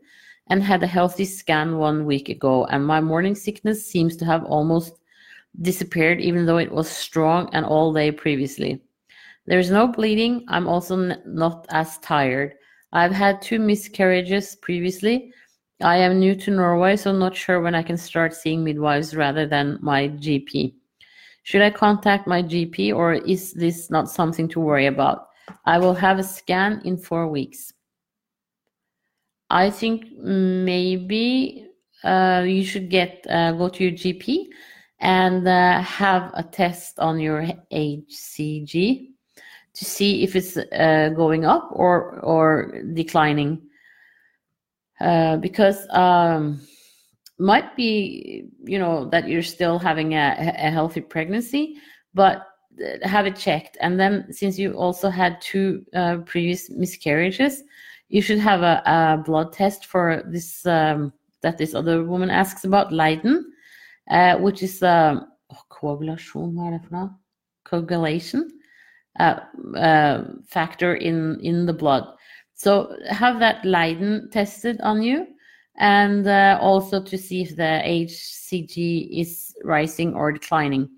and 0.51 0.63
had 0.63 0.83
a 0.83 0.91
healthy 0.91 1.25
scan 1.25 1.79
one 1.79 2.05
week 2.05 2.29
ago, 2.29 2.65
and 2.65 2.85
my 2.85 3.01
morning 3.01 3.37
sickness 3.37 3.87
seems 3.87 4.17
to 4.17 4.25
have 4.25 4.45
almost 4.45 4.95
disappeared, 5.63 6.21
even 6.21 6.47
though 6.47 6.59
it 6.59 6.73
was 6.73 6.89
strong 6.89 7.49
and 7.53 7.65
all 7.65 7.93
day 7.93 8.11
previously. 8.11 8.81
There 9.47 9.59
is 9.59 9.71
no 9.71 9.87
bleeding. 9.87 10.45
I'm 10.49 10.67
also 10.67 10.97
not 11.27 11.67
as 11.71 11.99
tired. 11.99 12.55
I've 12.93 13.13
had 13.13 13.41
two 13.41 13.59
miscarriages 13.59 14.57
previously. 14.57 15.33
I 15.81 15.99
am 15.99 16.19
new 16.19 16.35
to 16.35 16.51
Norway, 16.51 16.97
so 16.97 17.13
not 17.13 17.37
sure 17.37 17.61
when 17.61 17.75
I 17.75 17.83
can 17.83 17.97
start 17.97 18.35
seeing 18.35 18.65
midwives 18.65 19.15
rather 19.15 19.47
than 19.47 19.79
my 19.81 20.09
GP. 20.09 20.75
Should 21.45 21.63
I 21.63 21.71
contact 21.71 22.27
my 22.27 22.43
GP 22.43 22.95
or 22.95 23.15
is 23.15 23.53
this 23.53 23.89
not 23.89 24.11
something 24.11 24.49
to 24.49 24.61
worry 24.61 24.87
about? 24.87 25.29
I 25.65 25.79
will 25.79 25.95
have 25.95 26.19
a 26.19 26.25
scan 26.25 26.83
in 26.85 26.99
four 26.99 27.29
weeks. 27.29 27.73
I 29.51 29.71
think 29.71 30.11
maybe 30.19 31.69
uh, 32.05 32.45
you 32.47 32.65
should 32.65 32.91
get 32.91 33.25
uh, 33.31 33.53
go 33.53 33.69
to 33.69 33.85
your 33.85 33.93
GP 33.93 34.47
and 34.99 35.47
uh, 35.47 35.81
have 35.81 36.33
a 36.35 36.43
test 36.43 36.99
on 36.99 37.21
your 37.21 37.47
HCG 37.73 39.09
to 39.75 39.85
see 39.85 40.25
if 40.25 40.35
it's 40.35 40.57
uh, 40.57 41.11
going 41.17 41.45
up 41.45 41.69
or 41.73 42.19
or 42.21 42.83
declining 42.95 43.68
uh, 45.01 45.37
because 45.37 45.87
um, 45.91 46.61
might 47.39 47.77
be 47.77 48.45
you 48.65 48.79
know 48.79 49.05
that 49.07 49.29
you're 49.29 49.43
still 49.43 49.79
having 49.79 50.15
a, 50.15 50.55
a, 50.59 50.71
healthy 50.71 51.01
pregnancy 51.01 51.77
but 52.15 52.49
have 53.03 53.27
it 53.27 53.37
checked. 53.37 53.77
And 53.81 53.99
then, 53.99 54.33
since 54.33 54.59
you 54.59 54.73
also 54.73 55.11
had 55.11 55.41
two 55.41 55.85
uh, 55.95 56.19
previous 56.19 56.71
miscarriages, 56.71 57.63
you 58.09 58.23
should 58.23 58.39
have 58.39 58.63
a, 58.63 58.83
a 58.87 59.23
blood 59.25 59.53
test 59.53 59.87
for 59.87 60.23
this 60.27 60.65
um, 60.67 61.13
that 61.43 61.59
this 61.59 61.75
other 61.75 62.05
woman 62.05 62.31
asks 62.31 62.65
about, 62.65 62.93
Leiden, 62.93 63.53
uh, 64.11 64.37
which 64.37 64.63
is 64.63 64.83
uh, 64.83 65.21
oh, 65.53 65.63
coagulation. 65.69 66.55
Hva? 66.55 67.15
Coagulation 67.65 68.51
uh, 69.21 69.41
uh, 69.77 70.25
factor 70.47 70.95
in 70.95 71.39
in 71.41 71.67
the 71.67 71.73
blood. 71.73 72.15
So 72.59 72.99
have 73.09 73.39
that 73.39 73.65
Leiden 73.65 74.31
tested 74.31 74.81
on 74.81 75.01
you, 75.01 75.29
and 75.77 76.27
uh, 76.27 76.59
also 76.61 77.01
to 77.01 77.17
see 77.17 77.43
if 77.43 77.55
the 77.55 77.81
HCG 77.85 79.09
is 79.13 79.55
rising 79.63 80.13
or 80.13 80.33
declining. 80.33 80.91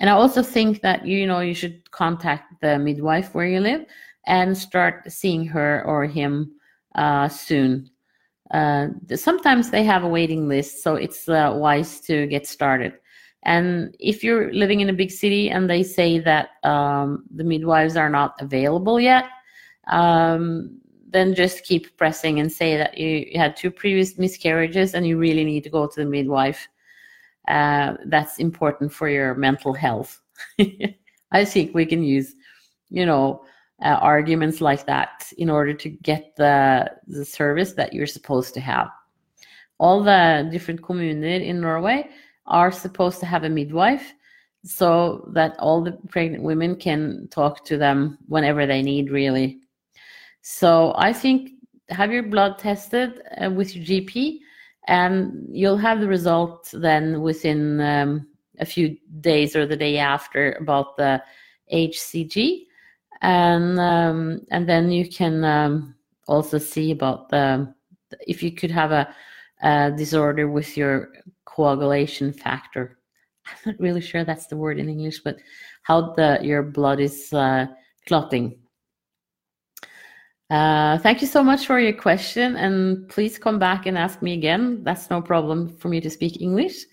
And 0.00 0.08
I 0.08 0.14
also 0.14 0.42
think 0.42 0.80
that 0.80 1.06
you 1.06 1.26
know 1.26 1.40
you 1.40 1.52
should 1.52 1.90
contact 1.90 2.54
the 2.62 2.78
midwife 2.78 3.34
where 3.34 3.46
you 3.46 3.60
live 3.60 3.84
and 4.26 4.56
start 4.56 5.12
seeing 5.12 5.46
her 5.46 5.84
or 5.84 6.06
him 6.06 6.52
uh, 6.94 7.28
soon. 7.28 7.90
Uh, 8.50 8.88
sometimes 9.14 9.70
they 9.70 9.84
have 9.84 10.04
a 10.04 10.08
waiting 10.08 10.48
list, 10.48 10.82
so 10.82 10.94
it's 10.94 11.28
uh, 11.28 11.52
wise 11.54 12.00
to 12.00 12.26
get 12.28 12.46
started. 12.46 12.94
And 13.42 13.94
if 14.00 14.24
you're 14.24 14.50
living 14.54 14.80
in 14.80 14.88
a 14.88 14.94
big 14.94 15.10
city 15.10 15.50
and 15.50 15.68
they 15.68 15.82
say 15.82 16.18
that 16.20 16.48
um, 16.62 17.24
the 17.30 17.44
midwives 17.44 17.94
are 17.94 18.08
not 18.08 18.40
available 18.40 18.98
yet, 18.98 19.26
um, 19.88 20.80
then 21.10 21.34
just 21.34 21.64
keep 21.64 21.96
pressing 21.96 22.40
and 22.40 22.50
say 22.50 22.76
that 22.76 22.98
you, 22.98 23.26
you, 23.30 23.38
had 23.38 23.56
two 23.56 23.70
previous 23.70 24.18
miscarriages 24.18 24.94
and 24.94 25.06
you 25.06 25.16
really 25.16 25.44
need 25.44 25.62
to 25.64 25.70
go 25.70 25.86
to 25.86 26.00
the 26.00 26.04
midwife. 26.06 26.68
Uh, 27.48 27.94
that's 28.06 28.38
important 28.38 28.92
for 28.92 29.08
your 29.08 29.34
mental 29.34 29.72
health. 29.72 30.20
I 31.32 31.44
think 31.44 31.74
we 31.74 31.86
can 31.86 32.02
use, 32.02 32.34
you 32.90 33.06
know, 33.06 33.44
uh, 33.82 33.98
arguments 34.00 34.60
like 34.60 34.86
that 34.86 35.30
in 35.38 35.50
order 35.50 35.74
to 35.74 35.88
get 35.88 36.34
the, 36.36 36.90
the 37.06 37.24
service 37.24 37.72
that 37.74 37.92
you're 37.92 38.06
supposed 38.06 38.54
to 38.54 38.60
have. 38.60 38.88
All 39.78 40.02
the 40.02 40.48
different 40.50 40.80
kommuner 40.80 41.44
in 41.44 41.60
Norway 41.60 42.08
are 42.46 42.72
supposed 42.72 43.20
to 43.20 43.26
have 43.26 43.44
a 43.44 43.48
midwife 43.48 44.12
so 44.64 45.28
that 45.34 45.56
all 45.58 45.82
the 45.82 45.92
pregnant 46.08 46.42
women 46.42 46.76
can 46.76 47.28
talk 47.30 47.64
to 47.66 47.76
them 47.76 48.18
whenever 48.26 48.66
they 48.66 48.82
need, 48.82 49.10
really. 49.10 49.60
So 50.46 50.92
I 50.96 51.12
think 51.12 51.52
have 51.88 52.12
your 52.12 52.22
blood 52.22 52.58
tested 52.58 53.22
uh, 53.42 53.50
with 53.50 53.74
your 53.74 53.84
GP, 53.84 54.40
and 54.88 55.48
you'll 55.50 55.78
have 55.78 56.00
the 56.00 56.06
result 56.06 56.68
then 56.74 57.22
within 57.22 57.80
um, 57.80 58.26
a 58.60 58.66
few 58.66 58.96
days 59.20 59.56
or 59.56 59.66
the 59.66 59.76
day 59.76 59.96
after 59.96 60.52
about 60.60 60.98
the 60.98 61.22
HCG 61.72 62.66
and 63.22 63.80
um, 63.80 64.40
and 64.50 64.68
then 64.68 64.90
you 64.90 65.08
can 65.08 65.44
um, 65.44 65.94
also 66.28 66.58
see 66.58 66.90
about 66.90 67.30
the 67.30 67.74
if 68.26 68.42
you 68.42 68.52
could 68.52 68.70
have 68.70 68.92
a, 68.92 69.14
a, 69.62 69.90
disorder 69.96 70.48
with 70.48 70.76
your 70.76 71.08
coagulation 71.46 72.34
factor. 72.34 72.98
I'm 73.46 73.72
not 73.72 73.80
really 73.80 74.02
sure 74.02 74.24
that's 74.24 74.46
the 74.46 74.58
word 74.58 74.78
in 74.78 74.90
English, 74.90 75.20
but 75.20 75.38
how 75.84 76.12
the 76.12 76.38
your 76.42 76.62
blood 76.62 77.00
is 77.00 77.32
uh, 77.32 77.66
clotting. 78.06 78.58
Uh, 80.50 80.98
thank 80.98 81.22
you 81.22 81.26
so 81.26 81.42
much 81.42 81.66
for 81.66 81.80
your 81.80 81.92
question, 81.92 82.56
and 82.56 83.08
please 83.08 83.38
come 83.38 83.58
back 83.58 83.86
and 83.86 83.96
ask 83.96 84.20
me 84.20 84.34
again. 84.34 84.84
That's 84.84 85.08
no 85.08 85.22
problem 85.22 85.76
for 85.78 85.88
me 85.88 86.00
to 86.00 86.10
speak 86.10 86.40
English. 86.40 86.84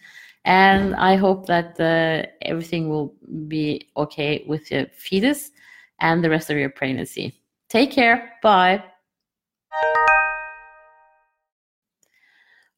And 0.45 0.95
I 0.95 1.17
hope 1.17 1.45
that 1.47 1.79
uh, 1.79 2.25
everything 2.41 2.89
will 2.89 3.13
be 3.47 3.89
okay 3.97 4.43
with 4.47 4.71
your 4.71 4.87
fetus 4.95 5.51
and 5.99 6.23
the 6.23 6.29
rest 6.29 6.49
of 6.49 6.57
your 6.57 6.69
pregnancy. 6.69 7.35
Take 7.69 7.91
care. 7.91 8.33
Bye. 8.41 8.81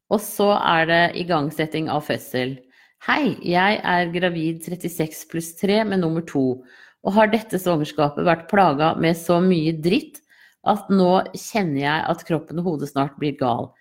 Og 0.10 0.22
så 0.22 0.52
er 0.58 0.86
det 0.86 1.04
igangsetting 1.24 1.88
av 1.90 2.04
fødsel. 2.06 2.58
Hei, 3.08 3.38
jeg 3.42 3.80
er 3.84 4.12
gravid 4.14 4.62
36 4.66 5.24
pluss 5.32 5.54
3 5.60 5.82
med 5.88 6.04
nummer 6.04 6.22
to, 6.28 6.64
og 7.04 7.16
har 7.16 7.32
dette 7.32 7.60
svangerskapet 7.60 8.26
vært 8.28 8.46
plaga 8.52 8.94
med 9.00 9.18
så 9.18 9.40
mye 9.44 9.74
dritt 9.84 10.23
at 10.70 10.92
nå 10.92 11.12
kjenner 11.36 11.82
jeg 11.84 12.10
at 12.14 12.26
kroppen 12.28 12.62
og 12.62 12.70
hodet 12.70 12.92
snart 12.94 13.18
blir 13.20 13.36
gal. 13.40 13.72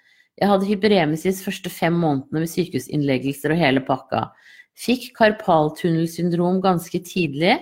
Jeg 0.41 0.49
hadde 0.51 0.67
hyperemesis 0.67 1.43
første 1.45 1.71
fem 1.71 1.95
månedene 1.95 2.43
med 2.43 2.51
sykehusinnleggelser 2.51 3.55
og 3.55 3.61
hele 3.61 3.83
pakka. 3.87 4.31
Fikk 4.79 5.11
karpaltunnelsyndrom 5.19 6.63
ganske 6.65 7.03
tidlig, 7.05 7.59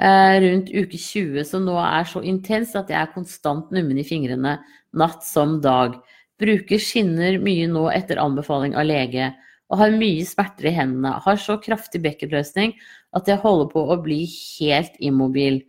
Eh, 0.00 0.40
rundt 0.40 0.70
uke 0.72 0.96
20, 0.96 1.42
som 1.44 1.66
nå 1.66 1.74
er 1.76 2.06
så 2.08 2.22
intens 2.24 2.72
at 2.78 2.88
jeg 2.88 2.96
er 2.96 3.12
konstant 3.12 3.68
nummen 3.74 3.98
i 4.00 4.06
fingrene 4.06 4.54
natt 4.96 5.26
som 5.26 5.58
dag. 5.60 5.98
Bruker 6.40 6.80
skinner 6.80 7.36
mye 7.42 7.66
nå 7.68 7.82
etter 7.92 8.20
anbefaling 8.22 8.72
av 8.80 8.86
lege, 8.88 9.28
og 9.68 9.82
har 9.82 9.92
mye 9.92 10.24
smerter 10.24 10.70
i 10.70 10.72
hendene. 10.72 11.12
Har 11.20 11.36
så 11.36 11.58
kraftig 11.60 12.00
bekkenløsning 12.06 12.72
at 13.12 13.28
jeg 13.28 13.42
holder 13.44 13.68
på 13.74 13.82
å 13.92 13.98
bli 14.00 14.22
helt 14.24 14.96
immobil. 15.04 15.60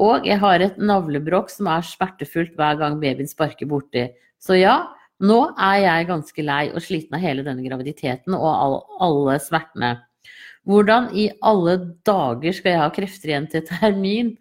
Og 0.00 0.24
jeg 0.24 0.40
har 0.40 0.62
et 0.64 0.78
navlebrokk 0.80 1.50
som 1.52 1.68
er 1.68 1.84
smertefullt 1.84 2.54
hver 2.56 2.78
gang 2.80 2.96
babyen 3.02 3.28
sparker 3.28 3.68
borti. 3.68 4.06
Så 4.40 4.56
ja, 4.56 4.76
nå 5.20 5.40
er 5.60 5.82
jeg 5.82 6.08
ganske 6.08 6.44
lei 6.44 6.62
og 6.72 6.80
sliten 6.80 7.18
av 7.18 7.24
hele 7.24 7.44
denne 7.44 7.64
graviditeten 7.66 8.36
og 8.36 8.78
alle 9.04 9.36
smertene. 9.44 9.98
Hvordan 10.68 11.10
i 11.16 11.26
alle 11.44 11.76
dager 12.06 12.56
skal 12.56 12.74
jeg 12.74 12.80
ha 12.80 12.88
krefter 12.94 13.32
igjen 13.32 13.50
til 13.52 13.66
termin? 13.68 14.34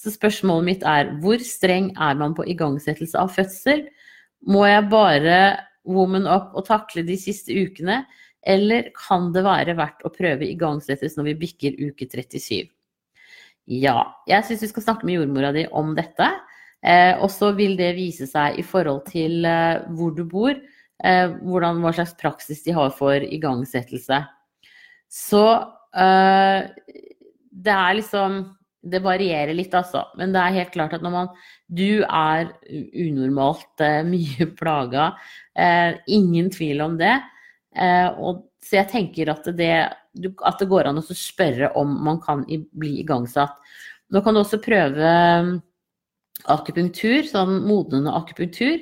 Så 0.00 0.14
spørsmålet 0.16 0.68
mitt 0.68 0.86
er 0.88 1.12
hvor 1.22 1.40
streng 1.44 1.92
er 2.00 2.16
man 2.18 2.34
på 2.36 2.46
igangsettelse 2.48 3.20
av 3.20 3.32
fødsel? 3.36 3.84
Må 4.48 4.64
jeg 4.66 4.88
bare 4.90 5.38
woman 5.88 6.26
up 6.30 6.56
og 6.56 6.66
takle 6.66 7.04
de 7.06 7.18
siste 7.20 7.54
ukene, 7.54 8.02
eller 8.42 8.88
kan 8.96 9.30
det 9.34 9.44
være 9.46 9.76
verdt 9.78 10.02
å 10.06 10.10
prøve 10.14 10.48
igangsettes 10.48 11.18
når 11.18 11.30
vi 11.32 11.40
bikker 11.44 11.78
uke 11.78 12.08
37? 12.08 12.70
Ja, 13.70 13.98
jeg 14.26 14.42
syns 14.46 14.64
vi 14.64 14.70
skal 14.72 14.84
snakke 14.88 15.06
med 15.06 15.20
jordmora 15.20 15.52
di 15.54 15.66
om 15.70 15.92
dette. 15.94 16.28
Eh, 16.82 17.14
og 17.22 17.30
så 17.30 17.52
vil 17.54 17.76
det 17.78 17.92
vise 17.94 18.26
seg 18.26 18.58
i 18.58 18.64
forhold 18.66 19.04
til 19.06 19.46
eh, 19.46 19.84
hvor 19.94 20.14
du 20.16 20.24
bor, 20.26 20.50
eh, 20.50 21.34
hvordan, 21.46 21.78
hva 21.84 21.92
slags 21.94 22.16
praksis 22.18 22.64
de 22.66 22.74
har 22.74 22.90
for 22.96 23.22
igangsettelse. 23.22 24.18
Så 25.12 25.44
øh, 25.94 26.66
det 27.52 27.76
er 27.76 27.94
liksom 28.00 28.42
Det 28.82 28.98
varierer 28.98 29.54
litt, 29.54 29.74
altså. 29.78 30.08
Men 30.18 30.32
det 30.34 30.40
er 30.42 30.54
helt 30.56 30.72
klart 30.74 30.94
at 30.96 31.02
når 31.02 31.10
man 31.14 31.28
Du 31.70 32.02
er 32.02 32.48
unormalt 32.66 33.78
øh, 33.78 34.00
mye 34.08 34.46
plaga. 34.58 35.12
Øh, 35.54 36.00
ingen 36.08 36.50
tvil 36.50 36.80
om 36.80 36.98
det. 36.98 37.20
og, 38.18 38.42
så 38.62 38.78
jeg 38.78 38.90
tenker 38.92 39.32
at 39.32 39.48
det, 39.58 39.74
at 39.90 40.60
det 40.60 40.70
går 40.70 40.88
an 40.88 41.00
å 41.00 41.04
spørre 41.04 41.72
om 41.78 41.96
man 42.06 42.20
kan 42.22 42.44
bli 42.46 42.94
igangsatt. 43.02 43.58
Nå 44.12 44.22
kan 44.22 44.36
du 44.36 44.42
også 44.42 44.60
prøve 44.62 45.10
akupunktur, 46.52 47.26
sånn 47.26 47.58
modnende 47.66 48.14
akupunktur. 48.14 48.78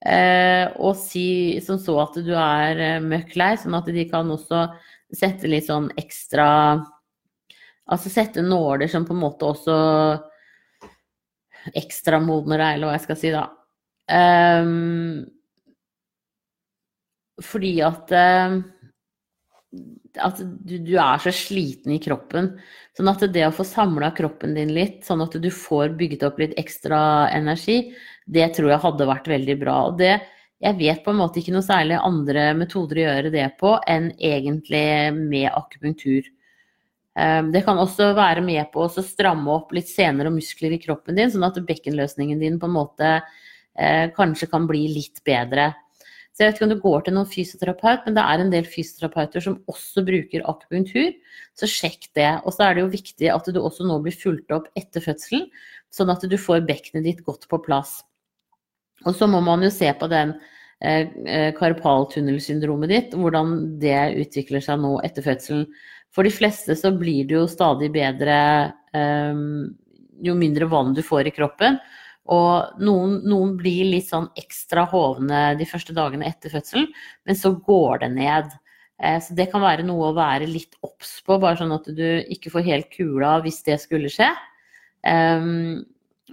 Eh, 0.00 0.64
og 0.80 0.94
si 0.96 1.58
som 1.64 1.76
så 1.80 1.98
at 2.06 2.16
du 2.24 2.32
er 2.38 3.02
møkk 3.04 3.34
lei, 3.36 3.52
sånn 3.60 3.76
at 3.76 3.90
de 3.92 4.06
kan 4.08 4.30
også 4.32 4.68
sette 5.12 5.50
litt 5.50 5.66
sånn 5.68 5.90
ekstra 6.00 6.46
Altså 7.90 8.06
sette 8.12 8.38
nåler 8.38 8.86
som 8.86 9.02
på 9.02 9.16
en 9.16 9.18
måte 9.18 9.48
også 9.48 9.74
ekstramodner 11.74 12.60
deg, 12.62 12.76
eller 12.76 12.86
hva 12.86 12.92
jeg 12.94 13.02
skal 13.02 13.18
si, 13.18 13.32
da. 13.34 13.48
Um, 14.06 15.24
fordi 17.42 17.72
at 17.82 18.14
uh, 18.14 18.60
at 20.18 20.40
du, 20.40 20.78
du, 20.78 20.94
er 20.98 21.22
så 21.22 21.32
sliten 21.34 21.94
i 21.94 22.00
kroppen. 22.02 22.54
Sånn 22.96 23.10
at 23.12 23.22
det 23.32 23.46
å 23.46 23.54
få 23.54 23.66
samla 23.66 24.10
kroppen 24.16 24.56
din 24.58 24.72
litt, 24.74 25.04
sånn 25.06 25.22
at 25.22 25.36
du 25.38 25.50
får 25.54 25.94
bygget 26.00 26.26
opp 26.26 26.40
litt 26.42 26.56
ekstra 26.60 27.30
energi, 27.34 27.92
det 28.26 28.50
tror 28.56 28.72
jeg 28.72 28.84
hadde 28.84 29.08
vært 29.10 29.30
veldig 29.30 29.56
bra. 29.60 29.76
Og 29.90 30.00
det, 30.00 30.16
jeg 30.60 30.78
vet 30.80 31.04
på 31.04 31.14
en 31.14 31.20
måte 31.22 31.40
ikke 31.40 31.54
noe 31.54 31.66
særlig 31.66 32.00
andre 32.00 32.50
metoder 32.58 33.00
å 33.00 33.06
gjøre 33.06 33.32
det 33.34 33.46
på 33.60 33.76
enn 33.88 34.10
egentlig 34.18 34.86
med 35.16 35.48
akupunktur. 35.52 36.26
Ehm, 37.18 37.50
det 37.52 37.64
kan 37.66 37.78
også 37.80 38.12
være 38.16 38.42
med 38.44 38.70
på 38.72 38.84
å 38.86 39.04
stramme 39.04 39.50
opp 39.52 39.74
litt 39.74 39.90
sener 39.90 40.28
og 40.28 40.36
muskler 40.38 40.76
i 40.76 40.82
kroppen 40.82 41.18
din, 41.18 41.30
sånn 41.32 41.46
at 41.48 41.58
bekkenløsningen 41.66 42.42
din 42.42 42.58
på 42.60 42.68
en 42.68 42.76
måte 42.76 43.14
eh, 43.16 44.06
kanskje 44.16 44.50
kan 44.52 44.68
bli 44.70 44.86
litt 44.94 45.22
bedre. 45.26 45.72
Så 46.30 46.44
jeg 46.44 46.50
vet 46.50 46.60
ikke 46.60 46.66
om 46.68 46.72
du 46.72 46.82
går 46.82 47.02
til 47.04 47.14
noen 47.16 47.28
fysioterapeut, 47.28 48.04
men 48.06 48.16
det 48.16 48.22
er 48.22 48.42
en 48.42 48.52
del 48.52 48.68
fysioterapeuter 48.70 49.42
som 49.44 49.58
også 49.70 50.04
bruker 50.06 50.44
akupunktur, 50.48 51.10
så 51.58 51.68
sjekk 51.68 52.06
det. 52.16 52.30
Og 52.46 52.54
så 52.54 52.68
er 52.68 52.76
det 52.76 52.84
jo 52.84 52.94
viktig 52.94 53.32
at 53.34 53.50
du 53.50 53.58
også 53.60 53.88
nå 53.88 53.98
blir 54.04 54.14
fulgt 54.14 54.54
opp 54.54 54.70
etter 54.78 55.04
fødselen, 55.04 55.48
sånn 55.90 56.12
at 56.14 56.22
du 56.30 56.36
får 56.38 56.62
bekkenet 56.68 57.08
ditt 57.08 57.24
godt 57.26 57.48
på 57.50 57.58
plass. 57.66 57.98
Og 59.04 59.16
så 59.16 59.28
må 59.30 59.42
man 59.44 59.66
jo 59.66 59.72
se 59.74 59.90
på 59.96 60.10
den 60.10 60.36
karpaltunnelsyndromet 60.80 62.88
ditt, 62.88 63.14
hvordan 63.18 63.80
det 63.82 64.14
utvikler 64.22 64.62
seg 64.64 64.80
nå 64.80 64.94
etter 65.04 65.26
fødselen. 65.26 65.66
For 66.14 66.24
de 66.24 66.32
fleste 66.32 66.76
så 66.78 66.94
blir 66.96 67.26
det 67.28 67.36
jo 67.36 67.50
stadig 67.50 67.90
bedre 67.92 68.36
jo 70.20 70.34
mindre 70.36 70.68
vann 70.70 70.94
du 70.96 71.02
får 71.04 71.28
i 71.28 71.36
kroppen. 71.36 71.76
Og 72.30 72.82
noen, 72.82 73.16
noen, 73.26 73.56
blir 73.58 73.88
litt 73.90 74.10
sånn 74.10 74.28
ekstra 74.38 74.84
hovne 74.90 75.56
de 75.58 75.66
første 75.66 75.94
dagene 75.96 76.28
etter 76.28 76.52
fødselen, 76.52 76.86
men 77.26 77.38
så 77.38 77.52
går 77.66 78.04
det 78.04 78.10
ned. 78.14 78.52
Eh, 79.02 79.18
så 79.24 79.34
det 79.34 79.48
kan 79.50 79.64
være 79.64 79.86
noe 79.86 80.10
å 80.10 80.16
være 80.16 80.46
litt 80.50 80.76
obs 80.86 81.16
på, 81.26 81.40
bare 81.42 81.58
sånn 81.58 81.74
at 81.74 81.88
du 81.96 82.06
ikke 82.30 82.52
får 82.54 82.68
helt 82.68 82.90
kula 82.94 83.38
hvis 83.44 83.62
det 83.66 83.80
skulle 83.82 84.12
skje. 84.12 84.30
Um, 85.00 85.80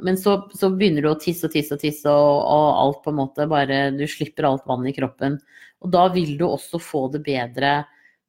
men 0.04 0.18
så, 0.20 0.36
så, 0.54 0.70
begynner 0.70 1.06
du 1.06 1.10
å 1.10 1.20
tisse 1.20 1.48
og 1.48 1.54
tisse 1.54 1.74
og 1.74 1.82
tisse, 1.82 2.12
og, 2.12 2.42
og, 2.44 2.68
alt 2.82 3.00
på 3.06 3.14
en 3.14 3.20
måte 3.22 3.46
bare 3.50 3.78
Du 3.96 4.04
slipper 4.10 4.46
alt 4.50 4.68
vann 4.70 4.86
i 4.86 4.94
kroppen. 4.94 5.40
Og 5.82 5.94
da 5.94 6.08
vil 6.14 6.36
du 6.38 6.46
også 6.48 6.82
få 6.82 7.08
det 7.14 7.24
bedre 7.26 7.80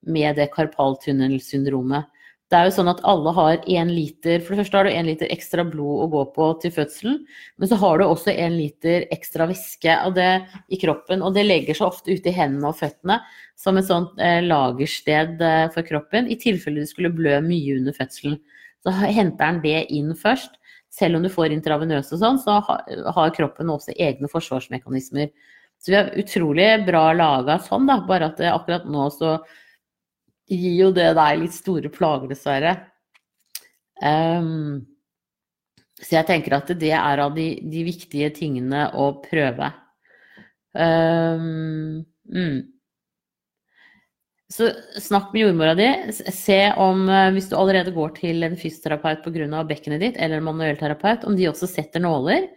med 0.09 0.39
det 0.39 0.49
karpaltunnelsyndromet. 0.55 2.09
Det 2.49 2.57
er 2.57 2.69
jo 2.69 2.73
sånn 2.79 2.89
at 2.89 3.01
alle 3.05 3.33
har 3.37 3.59
én 3.69 3.91
liter 3.93 4.41
For 4.41 4.55
det 4.55 4.63
første 4.63 4.79
har 4.79 4.87
du 4.89 4.95
én 4.97 5.09
liter 5.09 5.29
ekstra 5.35 5.67
blod 5.69 6.05
å 6.05 6.09
gå 6.15 6.23
på 6.33 6.47
til 6.63 6.73
fødselen, 6.73 7.19
men 7.61 7.69
så 7.69 7.77
har 7.83 8.01
du 8.01 8.07
også 8.07 8.33
én 8.33 8.57
liter 8.57 9.05
ekstra 9.13 9.45
væske 9.51 9.93
av 9.93 10.15
det 10.17 10.31
i 10.73 10.79
kroppen. 10.81 11.21
Og 11.21 11.37
det 11.37 11.45
legger 11.45 11.77
seg 11.77 11.91
ofte 11.91 12.17
ute 12.17 12.33
i 12.33 12.37
hendene 12.39 12.71
og 12.71 12.79
føttene 12.81 13.19
som 13.59 13.77
et 13.77 13.89
sånt 13.89 14.17
eh, 14.23 14.41
lagersted 14.47 15.45
eh, 15.45 15.67
for 15.75 15.85
kroppen, 15.85 16.31
i 16.33 16.39
tilfelle 16.41 16.87
du 16.87 16.89
skulle 16.89 17.13
blø 17.13 17.37
mye 17.45 17.77
under 17.83 17.97
fødselen. 17.97 18.41
Så 18.81 18.97
henter 18.97 19.45
den 19.45 19.63
det 19.67 19.85
inn 19.93 20.17
først. 20.17 20.57
Selv 20.95 21.19
om 21.19 21.27
du 21.27 21.29
får 21.29 21.53
intravenøse 21.53 22.15
og 22.17 22.23
sånn, 22.23 22.41
så 22.41 22.63
har 22.65 23.37
kroppen 23.37 23.69
også 23.75 23.93
egne 24.01 24.31
forsvarsmekanismer. 24.33 25.29
Så 25.79 25.93
vi 25.93 25.99
er 26.01 26.15
utrolig 26.19 26.69
bra 26.87 27.11
laga 27.13 27.59
sånn, 27.63 27.85
da. 27.91 28.01
Bare 28.09 28.33
at 28.33 28.41
akkurat 28.41 28.89
nå 28.89 29.11
så 29.13 29.37
gir 30.49 30.77
jo 30.79 30.93
det 30.97 31.11
deg 31.19 31.43
litt 31.43 31.57
store 31.57 31.91
plager, 31.93 32.31
dessverre. 32.33 32.77
Um, 34.03 34.87
så 35.99 36.21
jeg 36.21 36.29
tenker 36.29 36.57
at 36.59 36.71
det 36.79 36.95
er 36.95 37.23
av 37.23 37.35
de, 37.35 37.51
de 37.67 37.85
viktige 37.87 38.31
tingene 38.37 38.87
å 38.95 39.11
prøve. 39.25 39.73
Um, 40.79 42.05
mm. 42.31 42.59
Så 44.49 44.71
snakk 44.97 45.35
med 45.35 45.43
jordmora 45.43 45.75
di. 45.77 45.89
Se 46.33 46.61
om, 46.81 47.03
eh, 47.13 47.31
hvis 47.35 47.51
du 47.51 47.57
allerede 47.59 47.93
går 47.93 48.15
til 48.17 48.47
en 48.47 48.57
fysioterapeut 48.57 49.21
pga. 49.27 49.65
bekkenet 49.69 50.01
ditt, 50.01 50.17
eller 50.17 50.39
en 50.39 50.49
manuellterapeut, 50.49 51.25
om 51.25 51.37
de 51.37 51.51
også 51.51 51.69
setter 51.69 52.01
nåler. 52.01 52.49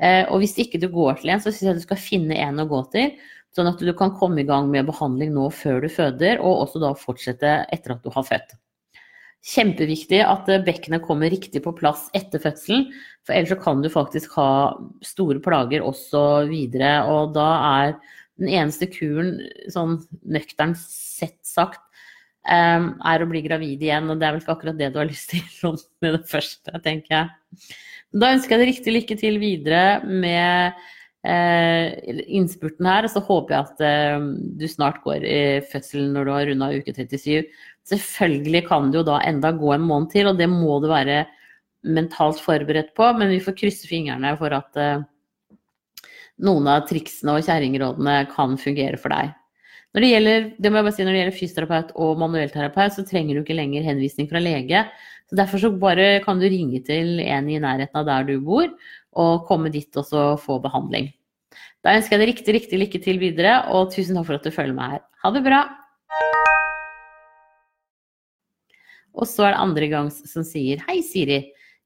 Eh, 0.00 0.24
og 0.30 0.40
hvis 0.40 0.56
ikke 0.56 0.80
du 0.80 0.88
går 0.88 1.20
til 1.20 1.30
en, 1.30 1.40
så 1.40 1.50
syns 1.50 1.68
jeg 1.68 1.74
du 1.74 1.84
skal 1.84 2.00
finne 2.00 2.34
en 2.38 2.60
å 2.62 2.68
gå 2.68 2.80
til. 2.92 3.12
Sånn 3.56 3.70
at 3.70 3.80
du 3.80 3.90
kan 3.96 4.12
komme 4.16 4.42
i 4.42 4.48
gang 4.48 4.68
med 4.70 4.88
behandling 4.88 5.32
nå 5.34 5.48
før 5.54 5.82
du 5.84 5.88
føder, 5.92 6.42
og 6.44 6.64
også 6.66 6.82
da 6.82 6.94
fortsette 6.98 7.54
etter 7.74 7.94
at 7.94 8.04
du 8.04 8.12
har 8.14 8.26
født. 8.28 8.56
Kjempeviktig 9.48 10.18
at 10.26 10.48
bekkenet 10.66 11.04
kommer 11.06 11.30
riktig 11.30 11.62
på 11.64 11.72
plass 11.78 12.08
etter 12.16 12.42
fødselen, 12.42 12.88
for 13.24 13.36
ellers 13.36 13.54
så 13.54 13.60
kan 13.62 13.82
du 13.84 13.88
faktisk 13.92 14.34
ha 14.36 14.50
store 15.06 15.40
plager 15.44 15.84
også 15.86 16.22
videre. 16.50 17.06
Og 17.08 17.32
da 17.36 17.48
er 17.84 17.94
den 18.38 18.50
eneste 18.50 18.88
kuren, 18.90 19.38
sånn 19.72 20.00
nøkternt 20.26 20.78
sett 20.82 21.38
sagt, 21.46 21.80
um, 22.48 22.92
er 23.06 23.22
å 23.22 23.30
bli 23.30 23.42
gravid 23.46 23.82
igjen. 23.86 24.10
Og 24.10 24.18
det 24.18 24.28
er 24.28 24.36
vel 24.36 24.42
ikke 24.42 24.56
akkurat 24.56 24.78
det 24.78 24.92
du 24.94 25.00
har 25.00 25.08
lyst 25.08 25.32
til 25.32 25.78
med 26.04 26.18
det 26.18 26.24
første, 26.30 26.82
tenker 26.84 27.14
jeg. 27.14 27.72
Da 28.18 28.32
ønsker 28.34 28.56
jeg 28.56 28.62
deg 28.62 28.72
riktig 28.72 28.94
lykke 28.94 29.18
til 29.20 29.40
videre 29.42 29.82
med 30.08 30.72
eh, 30.72 30.86
innspurten 31.26 32.86
her. 32.86 33.08
Så 33.10 33.22
håper 33.24 33.54
jeg 33.54 33.66
at 33.66 33.82
eh, 33.84 34.28
du 34.60 34.66
snart 34.70 35.02
går 35.04 35.24
i 35.26 35.40
fødselen 35.70 36.14
når 36.14 36.24
du 36.24 36.32
har 36.34 36.46
runda 36.50 36.70
uke 36.76 36.94
37. 36.94 37.48
Selvfølgelig 37.88 38.64
kan 38.68 38.90
det 38.92 39.00
jo 39.00 39.08
da 39.08 39.20
enda 39.26 39.52
gå 39.56 39.72
en 39.74 39.86
måned 39.88 40.12
til, 40.12 40.28
og 40.28 40.38
det 40.38 40.48
må 40.52 40.78
du 40.82 40.88
være 40.90 41.24
mentalt 41.88 42.40
forberedt 42.42 42.94
på. 42.98 43.10
Men 43.18 43.32
vi 43.32 43.42
får 43.42 43.56
krysse 43.58 43.88
fingrene 43.90 44.34
for 44.40 44.54
at 44.56 44.78
eh, 44.78 45.02
noen 46.44 46.70
av 46.70 46.86
triksene 46.88 47.34
og 47.34 47.44
kjerringrådene 47.46 48.22
kan 48.30 48.56
fungere 48.60 49.00
for 49.00 49.14
deg. 49.14 49.34
Når 49.96 50.04
det 50.04 50.08
gjelder, 50.12 50.48
det 50.60 50.70
må 50.70 50.78
jeg 50.78 50.84
bare 50.86 50.94
si, 50.94 51.04
når 51.04 51.14
det 51.14 51.20
gjelder 51.22 51.38
fysioterapeut 51.38 51.92
og 52.04 52.18
manuellterapeut, 52.20 52.92
så 52.94 53.04
trenger 53.08 53.34
du 53.34 53.40
ikke 53.40 53.56
lenger 53.56 53.86
henvisning 53.86 54.28
fra 54.30 54.42
lege. 54.42 54.84
Så 55.28 55.36
Derfor 55.36 55.60
så 55.60 55.70
bare 55.80 56.20
kan 56.24 56.40
du 56.40 56.46
ringe 56.48 56.80
til 56.84 57.18
en 57.24 57.48
i 57.48 57.58
nærheten 57.60 57.98
av 58.00 58.06
der 58.08 58.28
du 58.28 58.36
bor, 58.44 58.68
og 59.18 59.46
komme 59.48 59.72
dit 59.74 59.98
og 59.98 60.38
få 60.42 60.60
behandling. 60.62 61.10
Da 61.84 61.94
ønsker 61.98 62.16
jeg 62.16 62.22
deg 62.22 62.32
riktig, 62.32 62.54
riktig 62.56 62.80
lykke 62.80 63.02
til 63.02 63.20
videre, 63.22 63.60
og 63.74 63.92
tusen 63.94 64.18
takk 64.18 64.28
for 64.28 64.38
at 64.38 64.46
du 64.46 64.54
følger 64.54 64.76
meg 64.76 64.96
her. 64.96 65.04
Ha 65.24 65.34
det 65.34 65.44
bra! 65.46 65.62
Og 69.18 69.26
så 69.26 69.48
er 69.48 69.54
det 69.54 69.62
andre 69.64 69.88
gangs 69.90 70.20
som 70.30 70.44
sier 70.46 70.82
Hei, 70.86 71.00
Siri. 71.02 71.40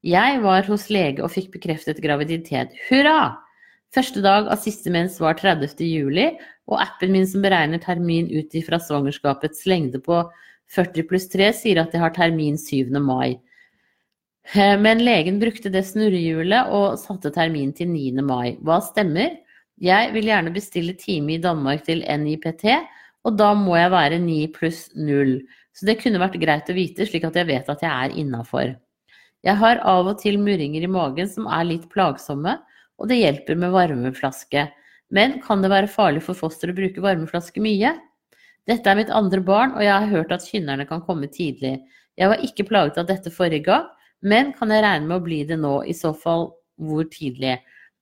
Jeg 0.04 0.40
var 0.42 0.66
hos 0.66 0.88
lege 0.92 1.22
og 1.22 1.30
fikk 1.32 1.52
bekreftet 1.54 2.02
graviditet. 2.02 2.74
Hurra! 2.88 3.38
Første 3.92 4.22
dag 4.24 4.48
av 4.48 4.60
siste 4.60 4.90
mens 4.92 5.18
var 5.20 5.36
30. 5.38 5.76
juli, 5.84 6.30
og 6.64 6.80
appen 6.80 7.12
min 7.12 7.26
som 7.28 7.44
beregner 7.44 7.80
termin 7.82 8.30
ut 8.32 8.54
ifra 8.56 8.78
svangerskapets 8.80 9.66
lengde 9.68 10.00
på 10.00 10.22
40 10.72 11.08
pluss 11.08 11.28
3, 11.32 11.50
sier 11.52 11.82
at 11.82 11.92
jeg 11.92 12.00
har 12.00 12.14
termin 12.16 12.56
7. 12.56 12.88
mai. 13.04 13.36
Eh, 14.50 14.74
men 14.80 15.04
legen 15.04 15.38
brukte 15.40 15.70
det 15.72 15.84
snurrehjulet 15.86 16.70
og 16.74 16.98
satte 17.00 17.30
termin 17.34 17.72
til 17.76 17.92
9. 17.92 18.22
mai. 18.26 18.56
Hva 18.60 18.80
stemmer? 18.84 19.38
Jeg 19.82 20.12
vil 20.14 20.28
gjerne 20.28 20.52
bestille 20.54 20.94
time 20.98 21.36
i 21.36 21.42
Danmark 21.42 21.86
til 21.86 22.02
NIPT, 22.02 22.66
og 23.26 23.38
da 23.38 23.52
må 23.58 23.76
jeg 23.78 23.94
være 23.94 24.18
9 24.22 24.38
pluss 24.54 24.88
0. 24.98 25.38
Så 25.72 25.88
det 25.88 25.98
kunne 26.02 26.20
vært 26.20 26.40
greit 26.42 26.68
å 26.68 26.76
vite, 26.76 27.06
slik 27.08 27.24
at 27.26 27.38
jeg 27.38 27.48
vet 27.48 27.70
at 27.72 27.82
jeg 27.82 27.90
er 27.90 28.18
innafor. 28.18 28.74
Jeg 29.42 29.58
har 29.58 29.80
av 29.88 30.10
og 30.12 30.20
til 30.22 30.36
murringer 30.38 30.84
i 30.84 30.90
magen 30.90 31.30
som 31.30 31.48
er 31.50 31.66
litt 31.66 31.88
plagsomme, 31.90 32.58
og 33.00 33.08
det 33.10 33.18
hjelper 33.18 33.58
med 33.58 33.72
varmeflaske. 33.74 34.68
Men 35.10 35.40
kan 35.42 35.64
det 35.64 35.72
være 35.72 35.90
farlig 35.90 36.22
for 36.26 36.38
foster 36.38 36.70
å 36.70 36.76
bruke 36.76 37.02
varmeflaske 37.02 37.62
mye? 37.64 37.96
Dette 38.70 38.86
er 38.86 39.00
mitt 39.00 39.10
andre 39.10 39.42
barn, 39.42 39.74
og 39.74 39.82
jeg 39.82 39.92
har 39.92 40.12
hørt 40.12 40.34
at 40.34 40.46
kynnerne 40.46 40.86
kan 40.86 41.02
komme 41.02 41.26
tidlig. 41.32 41.80
Jeg 42.20 42.30
var 42.30 42.44
ikke 42.46 42.68
plaget 42.68 43.00
av 43.00 43.08
dette 43.08 43.32
forrige 43.34 43.66
gang, 43.66 43.88
men 44.22 44.52
kan 44.56 44.72
jeg 44.72 44.84
regne 44.84 45.08
med 45.08 45.18
å 45.18 45.24
bli 45.24 45.42
det 45.48 45.58
nå? 45.60 45.80
I 45.84 45.94
så 45.96 46.12
fall 46.16 46.50
hvor 46.80 47.06
tidlig? 47.10 47.58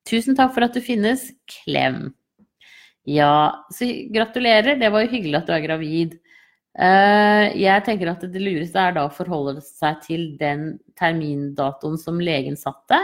Tusen 0.09 0.37
takk 0.37 0.54
for 0.54 0.66
at 0.66 0.76
du 0.76 0.80
finnes. 0.85 1.28
Klem. 1.50 2.11
Ja, 3.09 3.66
så 3.72 3.88
gratulerer. 4.12 4.78
Det 4.80 4.90
var 4.92 5.04
jo 5.04 5.12
hyggelig 5.14 5.40
at 5.40 5.48
du 5.48 5.54
er 5.56 5.64
gravid. 5.64 6.18
Eh, 6.78 7.46
jeg 7.59 7.85
tenker 7.87 8.12
at 8.12 8.22
det 8.30 8.42
lureste 8.42 8.78
er 8.78 8.94
da 8.96 9.06
å 9.09 9.14
forholde 9.14 9.59
seg 9.64 10.04
til 10.04 10.28
den 10.40 10.76
termindatoen 11.00 11.98
som 12.00 12.20
legen 12.22 12.59
satte. 12.61 13.00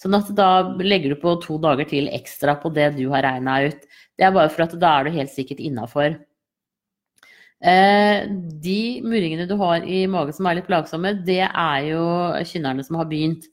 Sånn 0.00 0.16
at 0.18 0.32
da 0.34 0.72
legger 0.82 1.14
du 1.14 1.20
på 1.22 1.36
to 1.44 1.60
dager 1.62 1.86
til 1.88 2.08
ekstra 2.10 2.56
på 2.58 2.72
det 2.74 2.94
du 2.96 3.04
har 3.12 3.22
regna 3.26 3.60
ut. 3.68 3.84
Det 4.18 4.26
er 4.26 4.34
bare 4.34 4.50
for 4.50 4.66
at 4.66 4.74
da 4.80 4.96
er 4.98 5.06
du 5.06 5.14
helt 5.14 5.30
sikkert 5.30 5.62
innafor. 5.62 6.16
Eh, 7.62 8.26
de 8.62 9.00
murringene 9.06 9.46
du 9.46 9.54
har 9.60 9.84
i 9.86 10.02
magen 10.10 10.34
som 10.34 10.46
er 10.50 10.58
litt 10.58 10.66
plagsomme, 10.66 11.14
det 11.26 11.44
er 11.46 11.78
jo 11.86 12.04
kynnerne 12.48 12.82
som 12.86 12.98
har 12.98 13.06
begynt. 13.10 13.46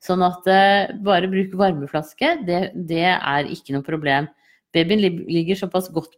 Sånn 0.00 0.22
at 0.24 0.46
eh, 0.48 0.92
bare 1.04 1.28
bruk 1.28 1.52
varmeflaske, 1.60 2.38
det, 2.48 2.60
det, 2.88 3.04
er 3.12 3.50
ikke 3.52 3.74
noe 3.76 3.84
problem. 3.84 4.30
Babyen 4.72 5.02
ligger 5.02 5.58
såpass 5.58 5.90
godt 5.92 6.14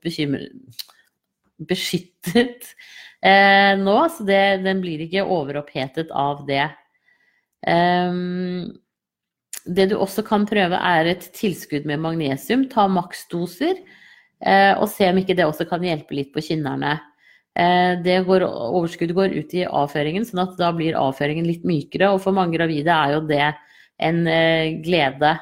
beskyttet 1.66 2.68
eh, 3.26 3.72
nå, 3.80 3.96
så 4.12 4.26
det, 4.28 4.62
den 4.62 4.82
blir 4.84 5.02
ikke 5.02 5.26
overopphetet 5.26 6.12
av 6.14 6.46
det. 6.46 6.68
Um, 7.66 8.70
det 9.66 9.88
du 9.90 9.96
også 9.96 10.22
kan 10.26 10.46
prøve, 10.46 10.78
er 10.78 11.10
et 11.10 11.28
tilskudd 11.34 11.86
med 11.88 12.02
magnesium. 12.02 12.68
Ta 12.70 12.86
maksdoser, 12.90 13.78
eh, 14.42 14.74
og 14.76 14.88
se 14.90 15.10
om 15.10 15.18
ikke 15.18 15.36
det 15.38 15.46
også 15.46 15.66
kan 15.70 15.82
hjelpe 15.86 16.14
litt 16.18 16.32
på 16.34 16.42
kynnerne. 16.44 17.00
Eh, 17.58 18.00
det 18.04 18.22
går, 18.26 18.46
overskuddet 18.48 19.16
går 19.16 19.36
ut 19.36 19.54
i 19.54 19.64
avføringen, 19.68 20.24
sånn 20.24 20.44
at 20.46 20.54
da 20.60 20.70
blir 20.76 20.98
avføringen 20.98 21.48
litt 21.48 21.66
mykere. 21.68 22.12
Og 22.14 22.22
for 22.24 22.36
mange 22.36 22.56
gravide 22.56 22.92
er 22.92 23.16
jo 23.16 23.24
det 23.28 23.48
en 24.02 24.22
eh, 24.30 24.78
glede. 24.84 25.36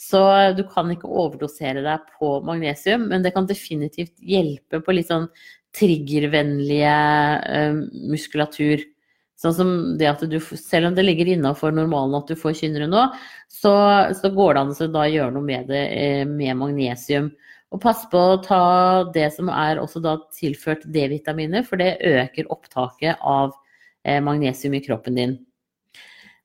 Så 0.00 0.20
du 0.56 0.62
kan 0.70 0.88
ikke 0.92 1.10
overdosere 1.10 1.82
deg 1.84 2.06
på 2.16 2.38
magnesium, 2.46 3.08
men 3.10 3.24
det 3.24 3.34
kan 3.34 3.48
definitivt 3.48 4.14
hjelpe 4.24 4.80
på 4.80 4.94
litt 4.96 5.10
sånn 5.10 5.28
triggervennlige 5.76 6.94
muskulatur. 8.10 8.80
Sånn 9.40 9.54
som 9.56 9.68
det 10.00 10.08
at 10.10 10.24
du, 10.28 10.36
selv 10.40 10.90
om 10.90 10.96
det 10.96 11.04
ligger 11.06 11.30
innafor 11.32 11.72
normalen 11.72 12.18
at 12.18 12.28
du 12.28 12.36
får 12.36 12.58
kynnere 12.58 12.88
nå, 12.90 13.06
så, 13.48 13.72
så, 14.16 14.32
går 14.34 14.56
det 14.56 14.64
an 14.64 14.96
å 15.00 15.04
gjøre 15.08 15.32
noe 15.36 15.46
med 15.46 15.70
det 15.72 15.84
eh, 15.96 16.24
med 16.28 16.58
magnesium. 16.60 17.30
Og 17.70 17.82
pass 17.82 18.02
på 18.10 18.18
å 18.18 18.40
ta 18.42 18.62
det 19.14 19.28
som 19.36 19.50
er 19.52 19.78
også 19.78 20.02
da 20.02 20.16
tilført 20.34 20.82
D-vitaminer, 20.90 21.62
for 21.66 21.78
det 21.78 22.00
øker 22.02 22.50
opptaket 22.50 23.20
av 23.22 23.52
eh, 24.02 24.18
magnesium 24.24 24.74
i 24.74 24.82
kroppen 24.82 25.18
din. 25.18 25.36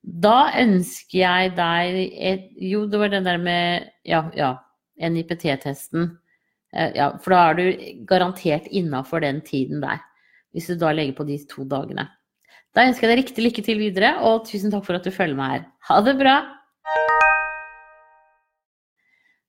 Da 0.05 0.51
ønsker 0.61 1.17
jeg 1.17 1.55
deg 1.57 1.95
et, 2.13 2.51
Jo, 2.61 2.83
det 2.85 2.99
var 3.01 3.09
den 3.09 3.25
der 3.25 3.41
med 3.41 3.89
Ja, 4.05 4.27
ja. 4.37 4.53
NIPT-testen. 5.01 6.11
Eh, 6.75 6.91
ja, 6.95 7.09
for 7.23 7.33
da 7.33 7.41
er 7.49 7.57
du 7.57 7.65
garantert 8.07 8.69
innafor 8.69 9.25
den 9.25 9.41
tiden 9.41 9.81
der. 9.81 10.03
Hvis 10.53 10.69
du 10.69 10.77
da 10.79 10.93
legger 10.93 11.17
på 11.17 11.25
de 11.27 11.39
to 11.49 11.65
dagene. 11.67 12.05
Da 12.75 12.85
ønsker 12.85 13.07
jeg 13.07 13.15
deg 13.15 13.23
riktig 13.23 13.43
lykke 13.43 13.63
til 13.65 13.81
videre, 13.81 14.13
og 14.27 14.45
tusen 14.47 14.71
takk 14.71 14.85
for 14.85 14.99
at 14.99 15.07
du 15.07 15.11
følger 15.15 15.35
meg 15.39 15.51
her. 15.55 15.65
Ha 15.89 15.99
det 16.05 16.15
bra! 16.19 16.35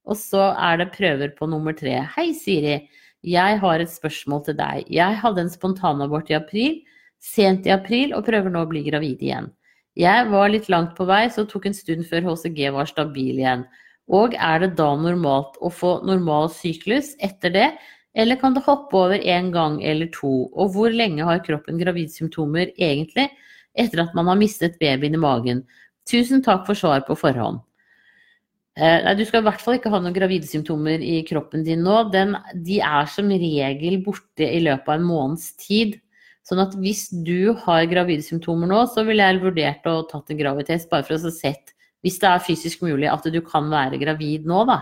Og 0.06 0.18
så 0.18 0.52
er 0.54 0.78
det 0.80 0.92
prøver 0.94 1.34
på 1.34 1.48
nummer 1.50 1.74
tre. 1.76 1.98
Hei, 2.14 2.30
Siri. 2.34 2.78
Jeg 3.26 3.58
har 3.58 3.82
et 3.82 3.90
spørsmål 3.90 4.44
til 4.46 4.58
deg. 4.58 4.86
Jeg 4.92 5.18
hadde 5.18 5.42
en 5.42 5.50
spontanabort 5.50 6.30
i 6.30 6.36
april, 6.38 6.76
sent 7.18 7.66
i 7.66 7.74
april, 7.74 8.14
og 8.14 8.26
prøver 8.28 8.52
nå 8.52 8.62
å 8.62 8.70
bli 8.70 8.84
gravid 8.86 9.24
igjen. 9.24 9.50
Jeg 9.98 10.28
var 10.30 10.52
litt 10.52 10.68
langt 10.70 10.94
på 10.94 11.06
vei, 11.08 11.24
så 11.32 11.46
tok 11.48 11.66
en 11.66 11.74
stund 11.74 12.06
før 12.06 12.28
HCG 12.28 12.68
var 12.76 12.86
stabil 12.86 13.40
igjen. 13.40 13.64
Og 14.06 14.36
er 14.38 14.62
det 14.62 14.74
da 14.78 14.92
normalt 14.94 15.56
å 15.58 15.72
få 15.72 15.96
normal 16.06 16.52
syklus 16.54 17.14
etter 17.24 17.54
det, 17.54 17.68
eller 18.16 18.38
kan 18.40 18.54
det 18.54 18.64
hoppe 18.64 18.96
over 18.96 19.18
en 19.18 19.50
gang 19.52 19.80
eller 19.84 20.08
to? 20.14 20.46
Og 20.54 20.76
hvor 20.76 20.94
lenge 20.94 21.26
har 21.26 21.42
kroppen 21.44 21.80
gravidsymptomer 21.80 22.76
egentlig 22.76 23.26
etter 23.76 24.06
at 24.06 24.14
man 24.16 24.30
har 24.30 24.38
mistet 24.40 24.78
babyen 24.80 25.18
i 25.18 25.20
magen? 25.20 25.66
Tusen 26.08 26.44
takk 26.44 26.68
for 26.68 26.78
svar 26.78 27.02
på 27.08 27.18
forhånd. 27.18 27.65
Eh, 28.76 28.98
nei, 29.04 29.14
du 29.16 29.24
skal 29.24 29.40
i 29.40 29.46
hvert 29.46 29.62
fall 29.64 29.78
ikke 29.78 29.90
ha 29.92 30.00
noen 30.02 30.14
gravidsymptomer 30.16 31.00
i 31.00 31.20
kroppen 31.28 31.64
din 31.64 31.84
nå. 31.84 32.00
Den, 32.12 32.34
de 32.66 32.82
er 32.84 33.06
som 33.08 33.30
regel 33.32 34.02
borte 34.04 34.44
i 34.44 34.60
løpet 34.64 34.90
av 34.90 34.98
en 34.98 35.06
måneds 35.08 35.54
tid. 35.62 35.96
Sånn 36.46 36.60
at 36.62 36.76
hvis 36.78 37.06
du 37.26 37.56
har 37.64 37.88
gravidsymptomer 37.90 38.68
nå, 38.70 38.82
så 38.92 39.02
ville 39.06 39.24
jeg 39.24 39.42
vurdert 39.42 39.88
å 39.90 40.02
tatt 40.10 40.30
en 40.30 40.38
gravidtest 40.38 40.90
bare 40.92 41.06
for 41.08 41.16
å 41.16 41.32
se 41.32 41.54
hvis 42.04 42.20
det 42.22 42.28
er 42.28 42.44
fysisk 42.44 42.84
mulig 42.86 43.08
at 43.10 43.24
du 43.32 43.40
kan 43.42 43.66
være 43.72 43.98
gravid 43.98 44.44
nå, 44.46 44.60
da. 44.68 44.76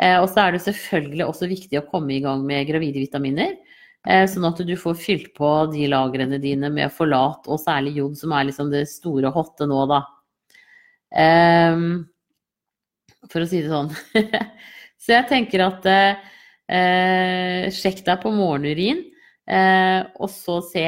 Eh, 0.00 0.16
og 0.18 0.26
så 0.32 0.46
er 0.46 0.56
det 0.56 0.64
selvfølgelig 0.64 1.26
også 1.28 1.46
viktig 1.50 1.78
å 1.78 1.86
komme 1.86 2.16
i 2.16 2.22
gang 2.24 2.42
med 2.46 2.66
gravide 2.66 3.02
vitaminer. 3.04 3.52
Eh, 4.08 4.24
sånn 4.32 4.48
at 4.48 4.62
du 4.64 4.72
får 4.80 4.96
fylt 4.98 5.28
på 5.36 5.50
de 5.70 5.84
lagrene 5.92 6.40
dine 6.42 6.72
med 6.72 6.90
forlat 6.96 7.46
og 7.46 7.60
særlig 7.60 7.98
jod, 8.00 8.16
som 8.18 8.32
er 8.34 8.48
liksom 8.48 8.72
det 8.72 8.86
store 8.90 9.30
hotte 9.34 9.68
nå, 9.68 9.84
da. 9.90 10.00
Um, 11.10 12.08
for 13.28 13.44
å 13.44 13.48
si 13.48 13.62
det 13.64 13.70
sånn. 13.72 13.90
så 15.02 15.16
jeg 15.16 15.28
tenker 15.30 15.64
at 15.66 15.88
eh, 15.90 17.70
sjekk 17.74 18.04
deg 18.06 18.22
på 18.22 18.32
morgenurin, 18.34 19.02
eh, 19.50 20.00
og 20.16 20.30
så 20.32 20.60
se 20.64 20.86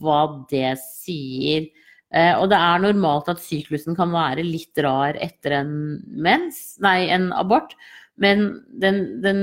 hva 0.00 0.22
det 0.50 0.74
sier. 0.82 1.68
Eh, 2.08 2.32
og 2.40 2.48
det 2.50 2.58
er 2.58 2.82
normalt 2.82 3.28
at 3.30 3.42
syklusen 3.44 3.96
kan 3.98 4.10
være 4.14 4.46
litt 4.46 4.80
rar 4.80 5.18
etter 5.20 5.58
en 5.60 5.72
mens, 6.08 6.78
nei, 6.84 7.02
en 7.12 7.28
abort, 7.36 7.76
men 8.18 8.48
den, 8.80 9.20
den 9.22 9.42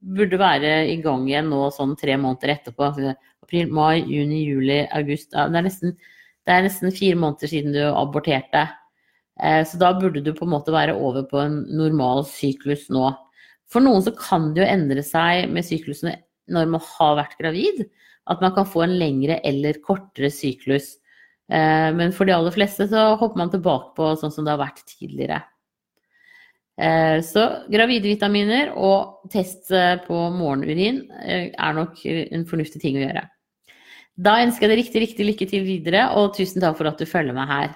burde 0.00 0.38
være 0.40 0.86
i 0.88 0.96
gang 1.04 1.26
igjen 1.28 1.50
nå 1.52 1.66
sånn 1.76 1.92
tre 2.00 2.16
måneder 2.18 2.54
etterpå. 2.56 2.88
Altså, 2.88 3.14
april, 3.44 3.70
mai, 3.74 4.00
juni, 4.06 4.44
juli, 4.46 4.80
august. 4.96 5.32
Det 5.34 5.60
er 5.60 5.66
nesten, 5.66 5.96
det 6.46 6.54
er 6.54 6.64
nesten 6.66 6.94
fire 6.94 7.18
måneder 7.20 7.52
siden 7.52 7.76
du 7.76 7.82
aborterte. 7.90 8.64
Eh, 9.42 9.62
så 9.66 9.78
da 9.80 9.92
burde 9.96 10.22
du 10.24 10.32
på 10.36 10.46
en 10.46 10.54
måte 10.54 10.74
være 10.74 10.96
over 10.98 11.24
på 11.28 11.40
en 11.42 11.62
normal 11.76 12.24
syklus 12.28 12.88
nå. 12.92 13.08
For 13.70 13.84
noen 13.84 14.02
så 14.04 14.12
kan 14.16 14.50
det 14.52 14.64
jo 14.64 14.68
endre 14.68 15.04
seg 15.06 15.50
med 15.52 15.66
syklusene 15.66 16.16
når 16.50 16.72
man 16.72 16.82
har 16.96 17.18
vært 17.22 17.38
gravid. 17.40 17.84
At 18.30 18.42
man 18.44 18.52
kan 18.54 18.68
få 18.68 18.84
en 18.84 18.98
lengre 19.00 19.40
eller 19.46 19.80
kortere 19.84 20.32
syklus. 20.34 20.96
Eh, 21.50 21.88
men 21.96 22.12
for 22.14 22.28
de 22.28 22.36
aller 22.36 22.54
fleste 22.54 22.88
så 22.90 23.14
hopper 23.20 23.40
man 23.40 23.54
tilbake 23.54 23.94
på 23.96 24.12
sånn 24.20 24.34
som 24.34 24.46
det 24.46 24.54
har 24.54 24.62
vært 24.62 24.84
tidligere. 24.90 25.40
Eh, 26.80 27.18
så 27.24 27.46
gravide 27.72 28.08
vitaminer 28.08 28.74
og 28.76 29.30
test 29.32 29.72
på 30.06 30.22
morgenurin 30.36 31.04
er 31.20 31.76
nok 31.76 32.00
en 32.06 32.46
fornuftig 32.48 32.82
ting 32.82 32.98
å 33.00 33.04
gjøre. 33.04 33.24
Da 34.20 34.40
ønsker 34.42 34.66
jeg 34.66 34.72
deg 34.72 34.80
riktig, 34.82 35.00
riktig 35.00 35.26
lykke 35.26 35.46
til 35.48 35.62
videre, 35.64 36.02
og 36.18 36.34
tusen 36.36 36.60
takk 36.60 36.76
for 36.76 36.90
at 36.90 37.00
du 37.00 37.08
følger 37.08 37.36
meg 37.36 37.48
her. 37.48 37.70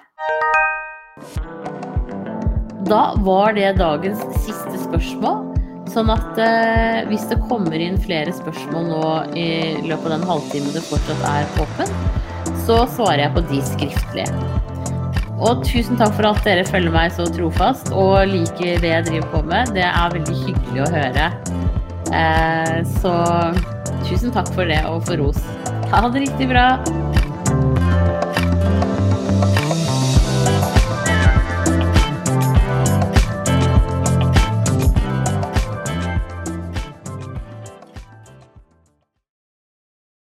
Da 2.85 3.15
var 3.25 3.55
det 3.57 3.77
dagens 3.79 4.21
siste 4.43 4.77
spørsmål. 4.83 5.41
Sånn 5.89 6.09
at 6.11 6.37
eh, 6.41 7.05
hvis 7.09 7.23
det 7.29 7.39
kommer 7.47 7.79
inn 7.81 7.95
flere 8.01 8.33
spørsmål 8.35 8.87
nå 8.89 9.07
i 9.39 9.47
løpet 9.85 10.05
av 10.09 10.13
den 10.17 10.25
halvtimen 10.29 10.75
det 10.75 10.83
fortsatt 10.85 11.23
er 11.29 11.47
åpen, 11.63 11.93
så 12.67 12.83
svarer 12.91 13.23
jeg 13.25 13.33
på 13.37 13.43
de 13.49 13.61
skriftlige. 13.71 14.27
Og 15.35 15.63
tusen 15.67 15.97
takk 15.99 16.13
for 16.17 16.29
at 16.29 16.45
dere 16.47 16.65
følger 16.67 16.93
meg 16.93 17.13
så 17.15 17.25
trofast 17.31 17.89
og 17.95 18.21
liker 18.29 18.81
det 18.83 18.91
jeg 18.91 19.07
driver 19.09 19.31
på 19.33 19.41
med. 19.49 19.73
Det 19.75 19.85
er 19.87 20.15
veldig 20.19 20.37
hyggelig 20.43 20.85
å 20.85 20.91
høre. 20.93 21.29
Eh, 22.13 22.77
så 23.01 23.15
tusen 24.05 24.35
takk 24.35 24.51
for 24.53 24.69
det 24.69 24.83
og 24.89 25.01
for 25.09 25.21
ros. 25.23 25.41
Ha 25.91 26.05
det 26.11 26.27
riktig 26.27 26.51
bra. 26.53 26.69